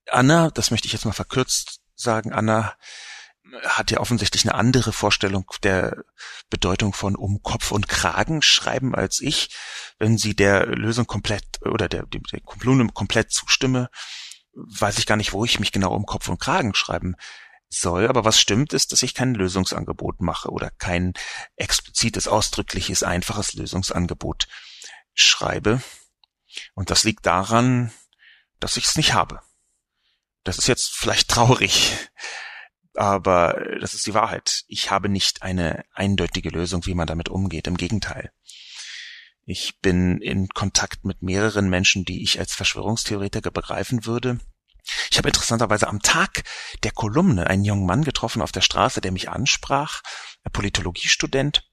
[0.09, 2.73] Anna, das möchte ich jetzt mal verkürzt sagen, Anna
[3.63, 6.03] hat ja offensichtlich eine andere Vorstellung der
[6.49, 9.49] Bedeutung von um Kopf und Kragen schreiben als ich.
[9.99, 13.89] Wenn sie der Lösung komplett oder der, der, der Kolumne komplett zustimme,
[14.53, 17.15] weiß ich gar nicht, wo ich mich genau um Kopf und Kragen schreiben
[17.69, 18.07] soll.
[18.07, 21.13] Aber was stimmt ist, dass ich kein Lösungsangebot mache oder kein
[21.55, 24.47] explizites, ausdrückliches, einfaches Lösungsangebot
[25.13, 25.81] schreibe.
[26.73, 27.91] Und das liegt daran,
[28.59, 29.41] dass ich es nicht habe.
[30.43, 31.95] Das ist jetzt vielleicht traurig,
[32.95, 34.63] aber das ist die Wahrheit.
[34.67, 37.67] Ich habe nicht eine eindeutige Lösung, wie man damit umgeht.
[37.67, 38.31] Im Gegenteil.
[39.45, 44.39] Ich bin in Kontakt mit mehreren Menschen, die ich als Verschwörungstheoretiker begreifen würde.
[45.09, 46.43] Ich habe interessanterweise am Tag
[46.83, 50.01] der Kolumne einen jungen Mann getroffen auf der Straße, der mich ansprach,
[50.43, 51.69] ein Politologiestudent,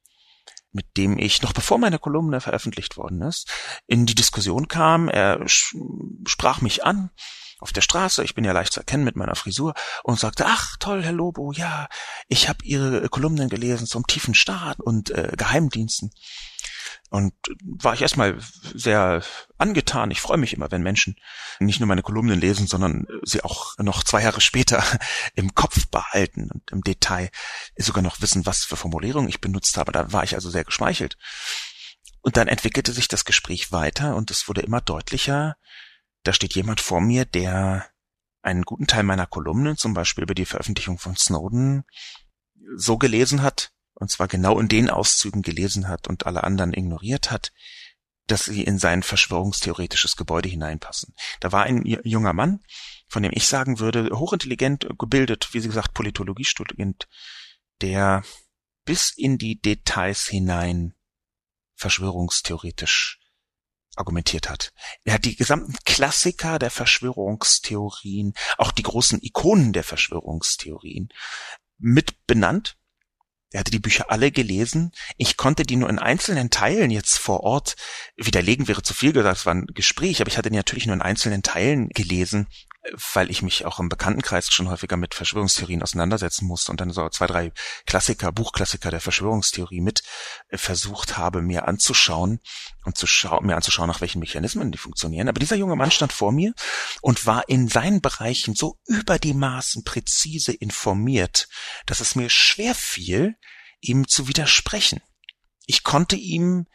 [0.72, 3.50] mit dem ich noch bevor meine Kolumne veröffentlicht worden ist,
[3.86, 5.08] in die Diskussion kam.
[5.08, 7.10] Er sprach mich an
[7.58, 10.76] auf der Straße, ich bin ja leicht zu erkennen mit meiner Frisur, und sagte, ach
[10.78, 11.88] toll, Herr Lobo, ja,
[12.28, 16.12] ich habe Ihre Kolumnen gelesen zum tiefen Staat und äh, Geheimdiensten.
[17.10, 17.32] Und
[17.62, 18.38] war ich erstmal
[18.74, 19.22] sehr
[19.56, 20.10] angetan.
[20.10, 21.16] Ich freue mich immer, wenn Menschen
[21.58, 24.84] nicht nur meine Kolumnen lesen, sondern sie auch noch zwei Jahre später
[25.34, 27.30] im Kopf behalten und im Detail
[27.78, 29.90] sogar noch wissen, was für Formulierungen ich benutzt habe.
[29.90, 31.16] Da war ich also sehr geschmeichelt.
[32.20, 35.56] Und dann entwickelte sich das Gespräch weiter und es wurde immer deutlicher,
[36.28, 37.86] da steht jemand vor mir, der
[38.42, 41.84] einen guten Teil meiner Kolumnen, zum Beispiel über die Veröffentlichung von Snowden,
[42.76, 47.30] so gelesen hat, und zwar genau in den Auszügen gelesen hat und alle anderen ignoriert
[47.30, 47.54] hat,
[48.26, 51.14] dass sie in sein verschwörungstheoretisches Gebäude hineinpassen.
[51.40, 52.62] Da war ein junger Mann,
[53.06, 57.08] von dem ich sagen würde, hochintelligent, gebildet, wie sie gesagt, Politologiestudent,
[57.80, 58.22] der
[58.84, 60.92] bis in die Details hinein
[61.74, 63.18] verschwörungstheoretisch
[63.98, 64.72] argumentiert hat.
[65.04, 71.08] Er hat die gesamten Klassiker der Verschwörungstheorien, auch die großen Ikonen der Verschwörungstheorien
[71.78, 72.78] mit benannt
[73.50, 74.92] er hatte die Bücher alle gelesen.
[75.16, 77.76] Ich konnte die nur in einzelnen Teilen jetzt vor Ort
[78.16, 80.94] widerlegen, wäre zu viel gesagt, es war ein Gespräch, aber ich hatte die natürlich nur
[80.94, 82.46] in einzelnen Teilen gelesen
[83.12, 87.08] weil ich mich auch im Bekanntenkreis schon häufiger mit Verschwörungstheorien auseinandersetzen musste und dann so
[87.08, 87.52] zwei, drei
[87.86, 90.02] Klassiker, Buchklassiker der Verschwörungstheorie mit
[90.48, 92.40] äh, versucht habe, mir anzuschauen
[92.84, 95.28] und zu schauen, mir anzuschauen, nach welchen Mechanismen die funktionieren.
[95.28, 96.54] Aber dieser junge Mann stand vor mir
[97.00, 101.48] und war in seinen Bereichen so über die Maßen präzise informiert,
[101.86, 103.34] dass es mir schwer fiel,
[103.80, 105.00] ihm zu widersprechen.
[105.66, 106.66] Ich konnte ihm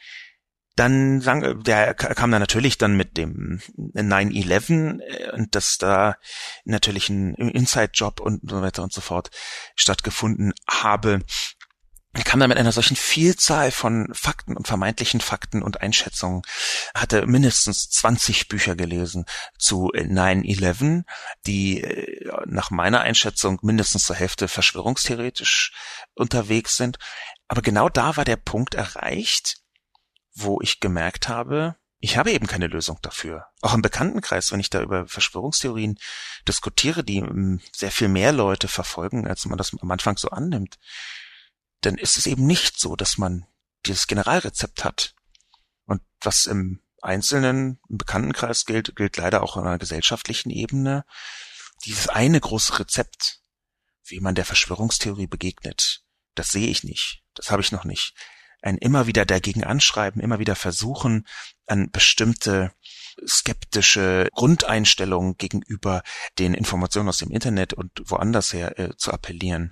[0.76, 6.17] dann sang, der kam dann natürlich dann mit dem 9-11 äh, und dass da
[6.65, 9.30] natürlich ein Inside-Job und so weiter und so fort
[9.76, 11.21] stattgefunden habe.
[12.15, 16.43] Er kam dann mit einer solchen Vielzahl von Fakten und vermeintlichen Fakten und Einschätzungen,
[16.93, 19.26] hatte mindestens 20 Bücher gelesen
[19.57, 21.03] zu 9-11,
[21.47, 25.74] die äh, nach meiner Einschätzung mindestens zur Hälfte verschwörungstheoretisch
[26.13, 26.97] unterwegs sind.
[27.47, 29.62] Aber genau da war der Punkt erreicht,
[30.34, 33.47] wo ich gemerkt habe, ich habe eben keine Lösung dafür.
[33.61, 35.97] Auch im Bekanntenkreis, wenn ich da über Verschwörungstheorien
[36.45, 40.79] diskutiere, die ähm, sehr viel mehr Leute verfolgen, als man das am Anfang so annimmt,
[41.79, 43.45] dann ist es eben nicht so, dass man
[43.86, 45.15] dieses Generalrezept hat.
[45.86, 51.05] Und was im Einzelnen, im Bekanntenkreis gilt, gilt leider auch auf einer gesellschaftlichen Ebene.
[51.86, 53.39] Dieses eine große Rezept,
[54.03, 56.03] wie man der Verschwörungstheorie begegnet,
[56.36, 57.23] das sehe ich nicht.
[57.34, 58.13] Das habe ich noch nicht
[58.64, 61.28] ein immer wieder dagegen anschreiben, immer wieder versuchen,
[61.68, 62.72] an bestimmte
[63.28, 66.01] skeptische Grundeinstellungen gegenüber
[66.39, 69.72] den Informationen aus dem Internet und woanders her äh, zu appellieren.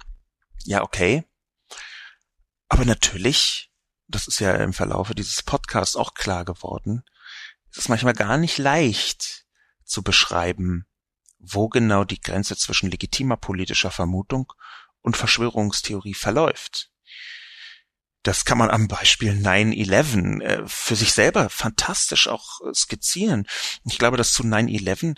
[0.64, 1.24] Ja, okay.
[2.68, 3.72] Aber natürlich,
[4.08, 7.04] das ist ja im Verlaufe dieses Podcasts auch klar geworden,
[7.72, 9.46] ist es manchmal gar nicht leicht
[9.86, 10.86] zu beschreiben,
[11.40, 14.52] wo genau die Grenze zwischen legitimer politischer Vermutung
[15.02, 16.91] und Verschwörungstheorie verläuft.
[18.24, 23.48] Das kann man am Beispiel 9-11 äh, für sich selber fantastisch auch äh, skizzieren.
[23.86, 25.18] Ich glaube, dass zu 9-11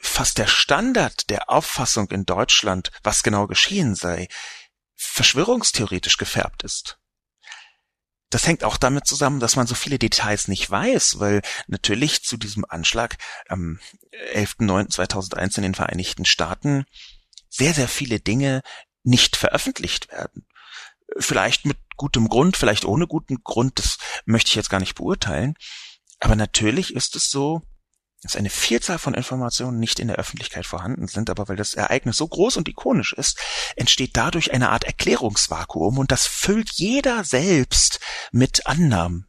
[0.00, 4.28] fast der Standard der Auffassung in Deutschland, was genau geschehen sei,
[4.94, 6.98] verschwörungstheoretisch gefärbt ist.
[8.30, 12.38] Das hängt auch damit zusammen, dass man so viele Details nicht weiß, weil natürlich zu
[12.38, 13.78] diesem Anschlag am
[14.34, 16.86] 11.09.2001 in den Vereinigten Staaten
[17.50, 18.62] sehr, sehr viele Dinge
[19.02, 20.46] nicht veröffentlicht werden.
[21.18, 25.54] Vielleicht mit gutem Grund, vielleicht ohne guten Grund, das möchte ich jetzt gar nicht beurteilen.
[26.18, 27.62] Aber natürlich ist es so,
[28.22, 32.16] dass eine Vielzahl von Informationen nicht in der Öffentlichkeit vorhanden sind, aber weil das Ereignis
[32.16, 33.38] so groß und ikonisch ist,
[33.76, 38.00] entsteht dadurch eine Art Erklärungsvakuum und das füllt jeder selbst
[38.32, 39.28] mit Annahmen.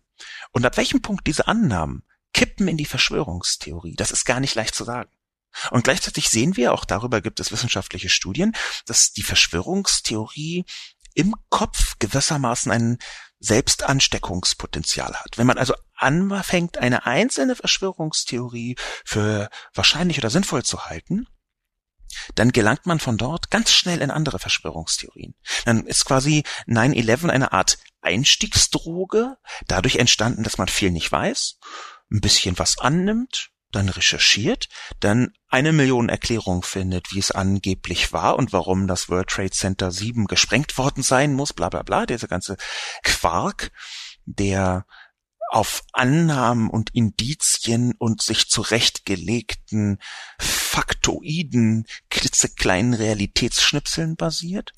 [0.51, 2.03] Und ab welchem Punkt diese Annahmen
[2.33, 5.11] kippen in die Verschwörungstheorie, das ist gar nicht leicht zu sagen.
[5.69, 8.55] Und gleichzeitig sehen wir, auch darüber gibt es wissenschaftliche Studien,
[8.87, 10.65] dass die Verschwörungstheorie
[11.13, 12.97] im Kopf gewissermaßen ein
[13.39, 15.37] Selbstansteckungspotenzial hat.
[15.37, 21.27] Wenn man also anfängt, eine einzelne Verschwörungstheorie für wahrscheinlich oder sinnvoll zu halten,
[22.35, 25.35] dann gelangt man von dort ganz schnell in andere Verschwörungstheorien.
[25.65, 29.37] Dann ist quasi 9-11 eine Art Einstiegsdroge,
[29.67, 31.57] dadurch entstanden, dass man viel nicht weiß,
[32.11, 34.69] ein bisschen was annimmt, dann recherchiert,
[34.99, 39.91] dann eine Million Erklärungen findet, wie es angeblich war und warum das World Trade Center
[39.91, 42.57] 7 gesprengt worden sein muss, bla bla bla, dieser ganze
[43.03, 43.71] Quark,
[44.25, 44.85] der
[45.49, 49.99] auf Annahmen und Indizien und sich zurechtgelegten
[50.39, 54.71] faktoiden, klitzekleinen Realitätsschnipseln basiert.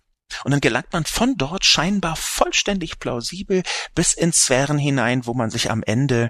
[0.44, 5.50] Und dann gelangt man von dort scheinbar vollständig plausibel bis in Sphären hinein, wo man
[5.50, 6.30] sich am Ende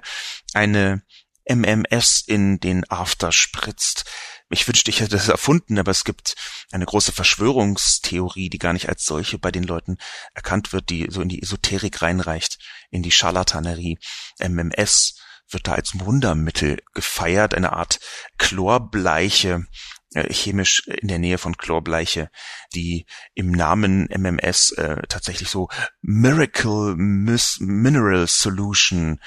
[0.54, 1.02] eine
[1.48, 4.04] MMS in den After spritzt.
[4.50, 6.34] Ich wünschte, ich hätte das erfunden, aber es gibt
[6.70, 9.96] eine große Verschwörungstheorie, die gar nicht als solche bei den Leuten
[10.34, 12.58] erkannt wird, die so in die Esoterik reinreicht,
[12.90, 13.98] in die Scharlatanerie.
[14.38, 15.20] MMS
[15.50, 18.00] wird da als Wundermittel gefeiert, eine Art
[18.38, 19.66] Chlorbleiche,
[20.14, 22.30] äh, chemisch in der Nähe von Chlorbleiche,
[22.74, 25.68] die im Namen MMS äh, tatsächlich so
[26.02, 29.20] Miracle Mineral Solution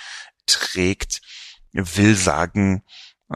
[0.46, 1.22] trägt,
[1.72, 2.84] will sagen,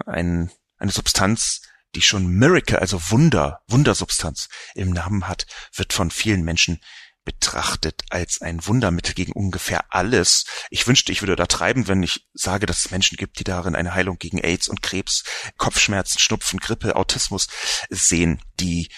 [0.06, 1.62] ein, eine Substanz,
[1.96, 6.80] die schon Miracle, also Wunder, Wundersubstanz im Namen hat, wird von vielen Menschen
[7.26, 10.46] betrachtet als ein Wundermittel gegen ungefähr alles.
[10.70, 13.76] Ich wünschte, ich würde da treiben, wenn ich sage, dass es Menschen gibt, die darin
[13.76, 15.24] eine Heilung gegen AIDS und Krebs,
[15.58, 17.48] Kopfschmerzen, Schnupfen, Grippe, Autismus
[17.90, 18.90] sehen, die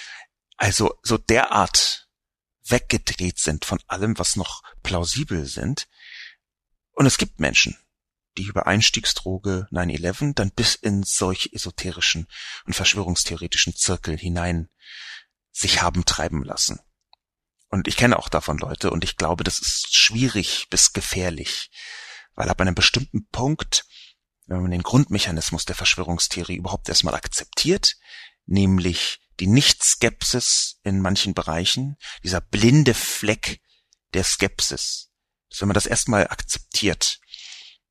[0.57, 2.07] also so derart
[2.67, 5.87] weggedreht sind von allem, was noch plausibel sind.
[6.93, 7.77] Und es gibt Menschen,
[8.37, 12.27] die über Einstiegsdroge 9-11 dann bis in solche esoterischen
[12.65, 14.69] und verschwörungstheoretischen Zirkel hinein
[15.51, 16.79] sich haben treiben lassen.
[17.69, 21.71] Und ich kenne auch davon Leute und ich glaube, das ist schwierig bis gefährlich,
[22.35, 23.85] weil ab einem bestimmten Punkt,
[24.45, 27.95] wenn man den Grundmechanismus der Verschwörungstheorie überhaupt erstmal akzeptiert,
[28.45, 33.59] nämlich die Nicht-Skepsis in manchen Bereichen, dieser blinde Fleck
[34.13, 35.09] der Skepsis,
[35.59, 37.19] wenn man das erstmal akzeptiert,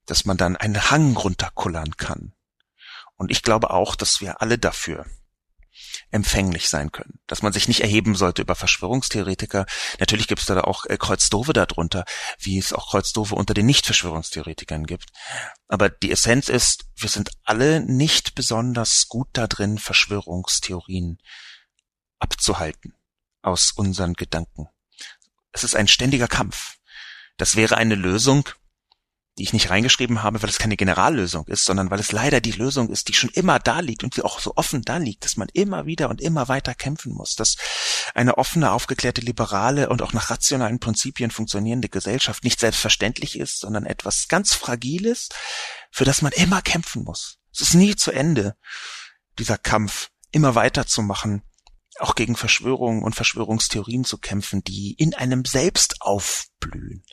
[0.07, 2.33] dass man dann einen Hang runterkullern kann.
[3.17, 5.07] Und ich glaube auch, dass wir alle dafür
[6.11, 7.19] empfänglich sein können.
[7.27, 9.67] Dass man sich nicht erheben sollte über Verschwörungstheoretiker.
[9.99, 12.05] Natürlich gibt es da auch äh, Kreuzdove darunter,
[12.39, 15.11] wie es auch Kreuzdove unter den Nicht-Verschwörungstheoretikern gibt.
[15.69, 21.19] Aber die Essenz ist, wir sind alle nicht besonders gut da drin, Verschwörungstheorien
[22.19, 22.95] abzuhalten
[23.43, 24.69] aus unseren Gedanken.
[25.53, 26.77] Es ist ein ständiger Kampf.
[27.37, 28.49] Das wäre eine Lösung,
[29.39, 32.53] die ich nicht reingeschrieben habe, weil es keine Generallösung ist, sondern weil es leider die
[32.53, 35.37] Lösung ist, die schon immer da liegt und die auch so offen da liegt, dass
[35.37, 37.57] man immer wieder und immer weiter kämpfen muss, dass
[38.15, 43.87] eine offene, aufgeklärte, liberale und auch nach rationalen Prinzipien funktionierende Gesellschaft nicht selbstverständlich ist, sondern
[43.87, 45.31] etwas ganz Fragiles,
[45.91, 47.39] für das man immer kämpfen muss.
[47.53, 48.57] Es ist nie zu Ende,
[49.39, 51.43] dieser Kampf immer weiterzumachen,
[52.01, 57.05] auch gegen Verschwörungen und Verschwörungstheorien zu kämpfen, die in einem selbst aufblühen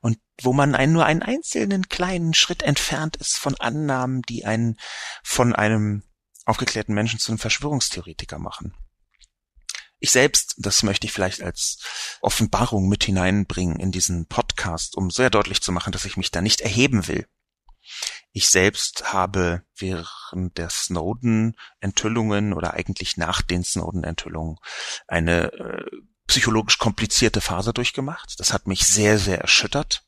[0.00, 4.78] und wo man einen, nur einen einzelnen kleinen Schritt entfernt ist von Annahmen, die einen
[5.22, 6.02] von einem
[6.44, 8.74] aufgeklärten Menschen zu einem Verschwörungstheoretiker machen.
[9.98, 11.78] Ich selbst, das möchte ich vielleicht als
[12.20, 16.42] Offenbarung mit hineinbringen in diesen Podcast, um sehr deutlich zu machen, dass ich mich da
[16.42, 17.26] nicht erheben will.
[18.36, 24.58] Ich selbst habe während der Snowden-Enthüllungen oder eigentlich nach den Snowden-Enthüllungen
[25.08, 25.86] eine äh,
[26.26, 28.34] psychologisch komplizierte Phase durchgemacht.
[28.38, 30.04] Das hat mich sehr, sehr erschüttert.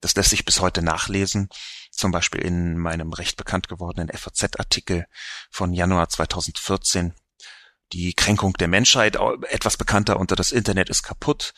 [0.00, 1.48] Das lässt sich bis heute nachlesen,
[1.90, 5.06] zum Beispiel in meinem recht bekannt gewordenen FAZ-Artikel
[5.50, 7.12] von Januar 2014.
[7.92, 9.18] Die Kränkung der Menschheit,
[9.48, 11.54] etwas bekannter unter das Internet ist kaputt,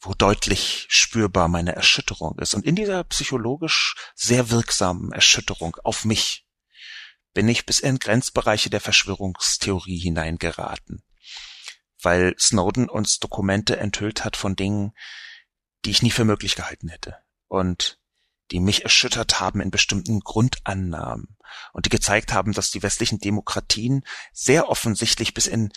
[0.00, 2.54] wo deutlich spürbar meine Erschütterung ist.
[2.54, 6.46] Und in dieser psychologisch sehr wirksamen Erschütterung auf mich
[7.34, 11.02] bin ich bis in Grenzbereiche der Verschwörungstheorie hineingeraten,
[12.00, 14.92] weil Snowden uns Dokumente enthüllt hat von Dingen,
[15.84, 17.16] die ich nie für möglich gehalten hätte
[17.48, 17.98] und
[18.50, 21.36] die mich erschüttert haben in bestimmten Grundannahmen
[21.72, 25.70] und die gezeigt haben, dass die westlichen Demokratien sehr offensichtlich bis in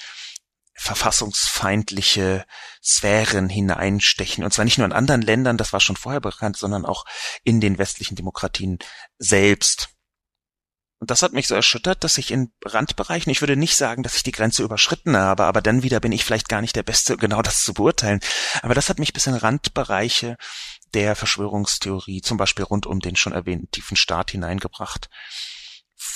[0.74, 2.46] verfassungsfeindliche
[2.84, 4.44] Sphären hineinstechen.
[4.44, 7.06] Und zwar nicht nur in anderen Ländern, das war schon vorher bekannt, sondern auch
[7.44, 8.80] in den westlichen Demokratien
[9.18, 9.90] selbst.
[11.02, 14.16] Und das hat mich so erschüttert, dass ich in Randbereichen, ich würde nicht sagen, dass
[14.16, 17.18] ich die Grenze überschritten habe, aber dann wieder bin ich vielleicht gar nicht der Beste,
[17.18, 18.20] genau das zu beurteilen.
[18.62, 20.38] Aber das hat mich bis in Randbereiche
[20.94, 25.10] der Verschwörungstheorie, zum Beispiel rund um den schon erwähnten tiefen Staat hineingebracht,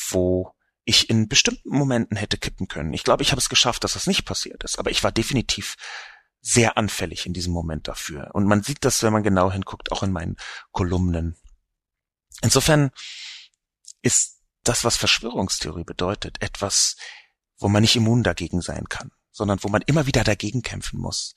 [0.10, 0.54] wo
[0.86, 2.94] ich in bestimmten Momenten hätte kippen können.
[2.94, 5.76] Ich glaube, ich habe es geschafft, dass das nicht passiert ist, aber ich war definitiv
[6.42, 8.30] sehr anfällig in diesem Moment dafür.
[8.34, 10.38] Und man sieht das, wenn man genau hinguckt, auch in meinen
[10.72, 11.36] Kolumnen.
[12.42, 12.92] Insofern
[14.04, 16.98] ist das, was Verschwörungstheorie bedeutet, etwas,
[17.58, 21.34] wo man nicht immun dagegen sein kann, sondern wo man immer wieder dagegen kämpfen muss,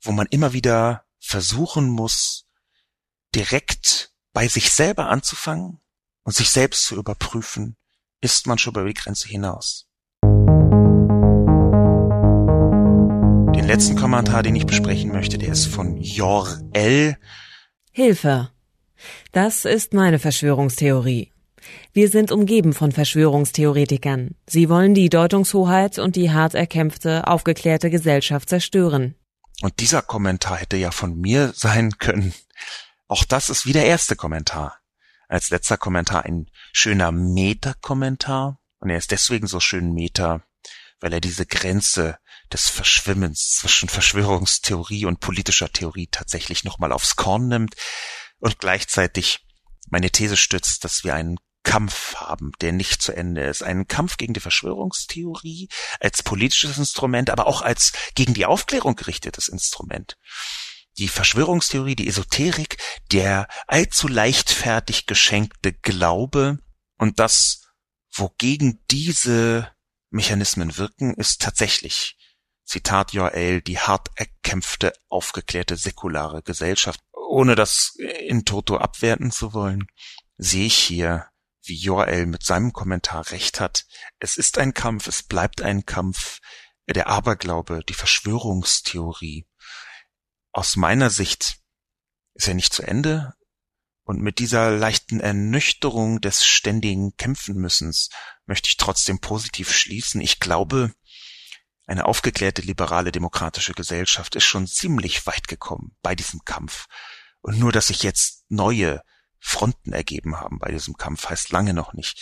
[0.00, 2.46] wo man immer wieder versuchen muss,
[3.34, 5.80] direkt bei sich selber anzufangen
[6.24, 7.76] und sich selbst zu überprüfen,
[8.20, 9.86] ist man schon über die Grenze hinaus.
[13.54, 17.16] Den letzten Kommentar, den ich besprechen möchte, der ist von Jor L.
[17.92, 18.50] Hilfe.
[19.32, 21.32] Das ist meine Verschwörungstheorie.
[21.92, 24.36] Wir sind umgeben von Verschwörungstheoretikern.
[24.46, 29.14] Sie wollen die Deutungshoheit und die hart erkämpfte, aufgeklärte Gesellschaft zerstören.
[29.60, 32.32] Und dieser Kommentar hätte ja von mir sein können.
[33.08, 34.77] Auch das ist wie der erste Kommentar.
[35.28, 38.60] Als letzter Kommentar ein schöner Meta-Kommentar.
[38.80, 40.42] Und er ist deswegen so schön Meta,
[41.00, 42.18] weil er diese Grenze
[42.52, 47.74] des Verschwimmens zwischen Verschwörungstheorie und politischer Theorie tatsächlich nochmal aufs Korn nimmt
[48.38, 49.46] und gleichzeitig
[49.90, 53.62] meine These stützt, dass wir einen Kampf haben, der nicht zu Ende ist.
[53.62, 55.68] Einen Kampf gegen die Verschwörungstheorie
[56.00, 60.16] als politisches Instrument, aber auch als gegen die Aufklärung gerichtetes Instrument.
[60.98, 62.76] Die Verschwörungstheorie, die Esoterik,
[63.12, 66.58] der allzu leichtfertig geschenkte Glaube
[66.98, 67.68] und das,
[68.12, 69.70] wogegen diese
[70.10, 72.16] Mechanismen wirken, ist tatsächlich
[72.64, 77.00] Zitat Joel, die hart erkämpfte, aufgeklärte, säkulare Gesellschaft.
[77.12, 79.86] Ohne das in toto abwerten zu wollen,
[80.36, 81.28] sehe ich hier,
[81.62, 83.86] wie Joel mit seinem Kommentar recht hat.
[84.18, 86.40] Es ist ein Kampf, es bleibt ein Kampf.
[86.86, 89.46] Der Aberglaube, die Verschwörungstheorie.
[90.58, 91.60] Aus meiner Sicht
[92.34, 93.32] ist er nicht zu Ende.
[94.02, 98.08] Und mit dieser leichten Ernüchterung des ständigen Kämpfenmüssens
[98.44, 100.20] möchte ich trotzdem positiv schließen.
[100.20, 100.92] Ich glaube,
[101.86, 106.86] eine aufgeklärte liberale demokratische Gesellschaft ist schon ziemlich weit gekommen bei diesem Kampf.
[107.40, 109.04] Und nur, dass sich jetzt neue
[109.38, 112.20] Fronten ergeben haben bei diesem Kampf, heißt lange noch nicht,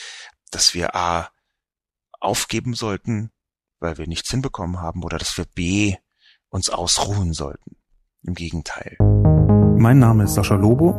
[0.51, 1.33] dass wir A
[2.21, 3.33] aufgeben sollten,
[3.79, 5.97] weil wir nichts hinbekommen haben, oder dass wir B
[6.51, 7.79] uns ausruhen sollten.
[8.27, 8.97] Im Gegenteil.
[9.79, 10.93] Mein Name ist Sascha Lobo.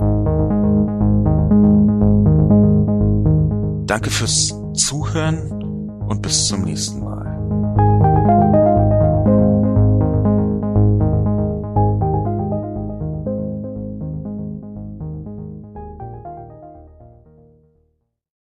[3.86, 5.52] Danke fürs Zuhören
[6.08, 7.27] und bis zum nächsten Mal.